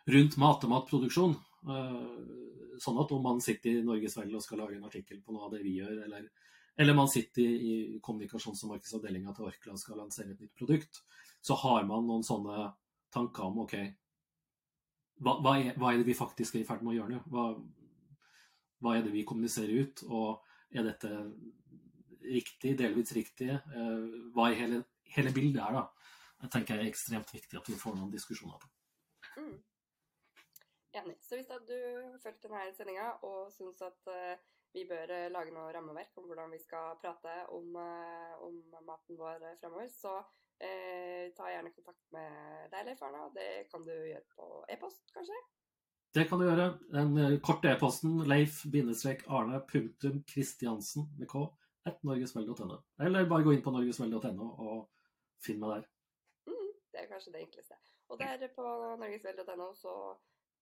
rundt, 0.09 0.37
mat 0.41 0.65
og 0.65 0.73
matproduksjon. 0.73 1.37
Uh, 1.67 2.79
sånn 2.81 2.97
at 3.01 3.13
om 3.13 3.23
man 3.25 3.41
sitter 3.43 3.77
i 3.77 3.85
Norges 3.85 4.17
Vel 4.17 4.33
og 4.37 4.43
skal 4.45 4.61
lage 4.63 4.77
en 4.77 4.87
artikkel 4.87 5.21
på 5.21 5.35
noe 5.35 5.47
av 5.47 5.53
det 5.53 5.61
vi 5.65 5.77
gjør, 5.77 6.01
eller, 6.07 6.25
eller 6.77 6.97
man 6.97 7.09
sitter 7.11 7.45
i 7.45 7.77
kommunikasjons- 8.03 8.65
og 8.65 8.73
markedsavdelinga 8.73 9.33
til 9.37 9.49
Orkla 9.51 9.75
og 9.75 9.81
skal 9.81 10.01
lansere 10.01 10.33
et 10.33 10.41
nytt 10.41 10.57
produkt, 10.57 11.01
så 11.41 11.57
har 11.61 11.85
man 11.89 12.05
noen 12.09 12.25
sånne 12.25 12.71
tanker 13.13 13.49
om 13.49 13.63
OK, 13.65 13.77
hva, 15.23 15.37
hva, 15.41 15.55
er, 15.57 15.77
hva 15.77 15.91
er, 15.91 16.01
det 16.01 16.09
vi 16.09 16.17
faktisk 16.17 16.55
er 16.55 16.63
i 16.63 16.67
ferd 16.67 16.83
med 16.85 16.93
å 16.93 16.97
gjøre 16.99 17.15
nå? 17.15 17.21
Hva, 17.33 17.45
hva 18.85 18.97
er 18.97 19.05
det 19.05 19.13
vi 19.13 19.25
kommuniserer 19.25 19.85
ut? 19.85 20.03
Og 20.13 20.77
er 20.77 20.85
dette 20.85 21.09
riktig, 22.27 22.77
delvis 22.79 23.13
riktig. 23.15 23.49
Eh, 23.49 24.03
hva 24.35 24.43
i 24.51 24.57
hele, 24.59 24.77
hele, 25.15 25.31
bildet 25.35 25.61
er, 25.63 25.71
da. 25.79 25.83
Det 26.41 26.49
tenker 26.53 26.75
jeg 26.75 26.81
er 26.85 26.91
ekstremt 26.91 27.33
viktig 27.33 27.55
at 27.59 27.69
vi 27.69 27.75
får 27.79 27.93
noen 27.97 28.13
diskusjoner 28.13 28.57
på. 28.61 28.67
Mm. 29.37 29.57
Enig. 31.01 31.17
Så 31.25 31.31
hvis 31.37 31.49
du 31.49 31.53
har 31.55 31.63
fulgt 32.21 32.43
denne 32.45 32.61
sendinga 32.77 33.07
og 33.25 33.39
syns 33.53 33.79
at 33.85 34.01
uh, 34.09 34.35
vi 34.73 34.81
bør 34.89 35.07
uh, 35.09 35.31
lage 35.33 35.51
noe 35.53 35.73
rammeverk 35.73 36.11
om 36.17 36.25
hvordan 36.29 36.51
vi 36.53 36.59
skal 36.61 36.85
prate 37.01 37.33
om, 37.53 37.67
om 38.45 38.55
maten 38.85 39.15
vår 39.19 39.39
fremover, 39.61 39.89
så 39.93 40.13
ta 40.57 41.45
gjerne 41.53 41.69
kontakt 41.69 42.05
med 42.15 42.29
deg, 42.71 42.85
Leif 42.87 43.01
Arne. 43.05 43.21
Det 43.35 43.49
kan 43.69 43.81
du 43.85 43.93
gjøre 43.93 44.25
på 44.31 44.45
e-post, 44.73 45.03
kanskje? 45.13 45.37
Det 46.17 46.25
kan 46.29 46.39
du 46.41 46.45
gjøre. 46.47 46.67
Den 46.89 47.39
korte 47.45 47.69
e-posten 47.69 48.23
leif-arne.kristiansen 48.25 51.03
med 51.19 51.27
k 51.29 51.45
norgesvel.no. 52.07 52.79
Eller 53.05 53.29
bare 53.29 53.45
gå 53.45 53.55
inn 53.55 53.63
på 53.65 53.73
norgesmell.no 53.75 54.47
og 54.67 54.87
finn 55.43 55.59
meg 55.61 55.75
der. 55.75 55.89
Mm, 56.49 56.71
det 56.93 57.03
er 57.03 57.11
kanskje 57.11 57.33
det 57.35 57.43
enkleste. 57.45 57.79
Og 58.11 58.19
der 58.21 58.47
på 58.55 58.67
norgesmell.no 59.01 59.71
så 59.77 59.95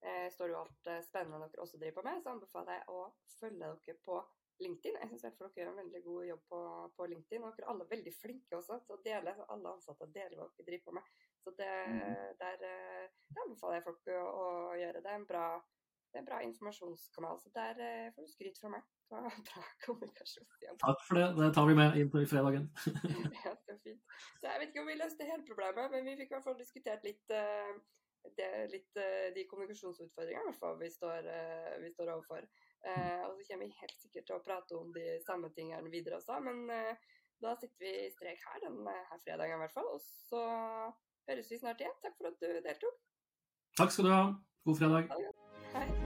eh, 0.02 0.26
står 0.32 0.52
jo 0.52 0.62
alt 0.62 0.90
eh, 0.90 1.04
spennende 1.06 1.50
dere 1.52 1.62
også 1.64 1.78
driver 1.80 2.00
på 2.00 2.08
med, 2.08 2.22
så 2.22 2.34
anbefaler 2.34 2.80
jeg 2.80 2.88
å 2.96 3.04
følge 3.38 3.70
dere 3.86 4.02
på 4.04 4.18
LinkedIn. 4.64 4.98
Jeg 5.00 5.10
syns 5.10 5.24
dere 5.24 5.50
gjør 5.60 5.70
en 5.72 5.80
veldig 5.82 6.02
god 6.04 6.26
jobb 6.30 6.44
på, 6.50 6.60
på, 6.96 7.08
LinkedIn. 7.12 7.44
Og 7.44 7.56
dere 7.56 7.66
er 7.66 7.72
alle 7.74 7.88
veldig 7.90 8.12
flinke 8.16 8.58
også 8.58 8.80
til 8.86 8.96
å 8.96 9.02
dele. 9.04 9.34
Så 9.36 9.48
alle 9.52 9.72
ansatte 9.72 10.08
deler 10.14 10.36
hva 10.38 10.48
dere 10.48 10.68
driver 10.70 10.84
på 10.88 10.96
med. 10.98 11.10
Så 11.44 11.54
det, 11.58 11.72
mm. 11.92 12.04
der, 12.40 12.66
eh, 12.70 13.02
der, 13.28 13.42
anbefaler 13.44 13.78
jeg 13.78 13.86
folk 13.88 14.12
å, 14.16 14.22
å 14.26 14.46
gjøre. 14.80 15.02
Det 15.04 15.12
er 15.12 15.20
en 15.20 15.28
bra, 15.28 15.46
det 16.16 16.22
er 16.22 16.28
bra 16.30 16.38
informasjonskanal. 16.40 17.40
Så 17.44 17.50
der 17.54 17.80
eh, 17.86 18.12
får 18.14 18.24
du 18.24 18.30
skryt 18.32 18.60
fra 18.60 18.70
meg. 18.72 18.84
Det 19.08 19.18
var 19.18 19.34
bra 19.50 19.64
kommunikasjon. 19.84 20.46
Takk 20.84 21.02
for 21.08 21.20
det. 21.20 21.26
Det 21.36 21.50
tar 21.56 21.66
vi 21.68 21.74
med 21.80 21.98
inn 22.00 22.12
på 22.12 22.22
i 22.22 22.30
fredagen. 22.30 22.70
ja, 23.44 23.52
så 23.66 23.76
fint. 23.84 24.00
Så 24.40 24.48
jeg 24.48 24.62
vet 24.62 24.72
ikke 24.72 24.84
om 24.84 24.88
vi 24.92 24.96
løste 25.02 25.28
hele 25.28 25.44
problemet, 25.50 25.92
men 25.92 26.08
vi 26.08 26.16
fikk 26.22 26.32
i 26.32 26.36
hvert 26.38 26.48
fall 26.48 26.56
diskutert 26.60 27.04
litt 27.04 27.36
uh, 27.36 27.74
det 28.38 28.48
litt 28.72 28.96
uh, 28.98 29.28
de 29.36 29.44
kommunikasjonsutfordringene 29.50 30.56
vi 30.80 30.90
står, 30.96 31.28
vi 31.84 31.92
står 31.92 32.14
overfor. 32.16 32.48
Og 32.86 33.32
så 33.34 33.44
kommer 33.48 33.66
vi 33.66 33.78
helt 33.80 33.96
sikkert 33.98 34.28
til 34.28 34.36
å 34.36 34.42
prate 34.44 34.76
om 34.78 34.92
de 34.94 35.16
samme 35.26 35.48
tingene 35.56 35.90
videre 35.90 36.20
også, 36.20 36.36
men 36.44 36.68
da 37.42 37.56
sitter 37.58 37.82
vi 37.82 37.94
strek 38.14 38.44
her 38.46 38.62
denne 38.62 38.94
her 39.10 39.22
fredagen 39.24 39.58
i 39.58 39.64
hvert 39.64 39.74
fall. 39.74 39.90
Og 39.90 40.04
så 40.04 40.44
høres 41.26 41.50
vi 41.50 41.58
snart 41.58 41.82
igjen. 41.82 41.98
Takk 42.04 42.14
for 42.20 42.30
at 42.30 42.38
du 42.38 42.60
deltok. 42.68 43.00
Takk 43.82 43.96
skal 43.96 44.10
du 44.10 44.14
ha. 44.14 44.26
God 44.70 44.84
fredag. 44.84 46.05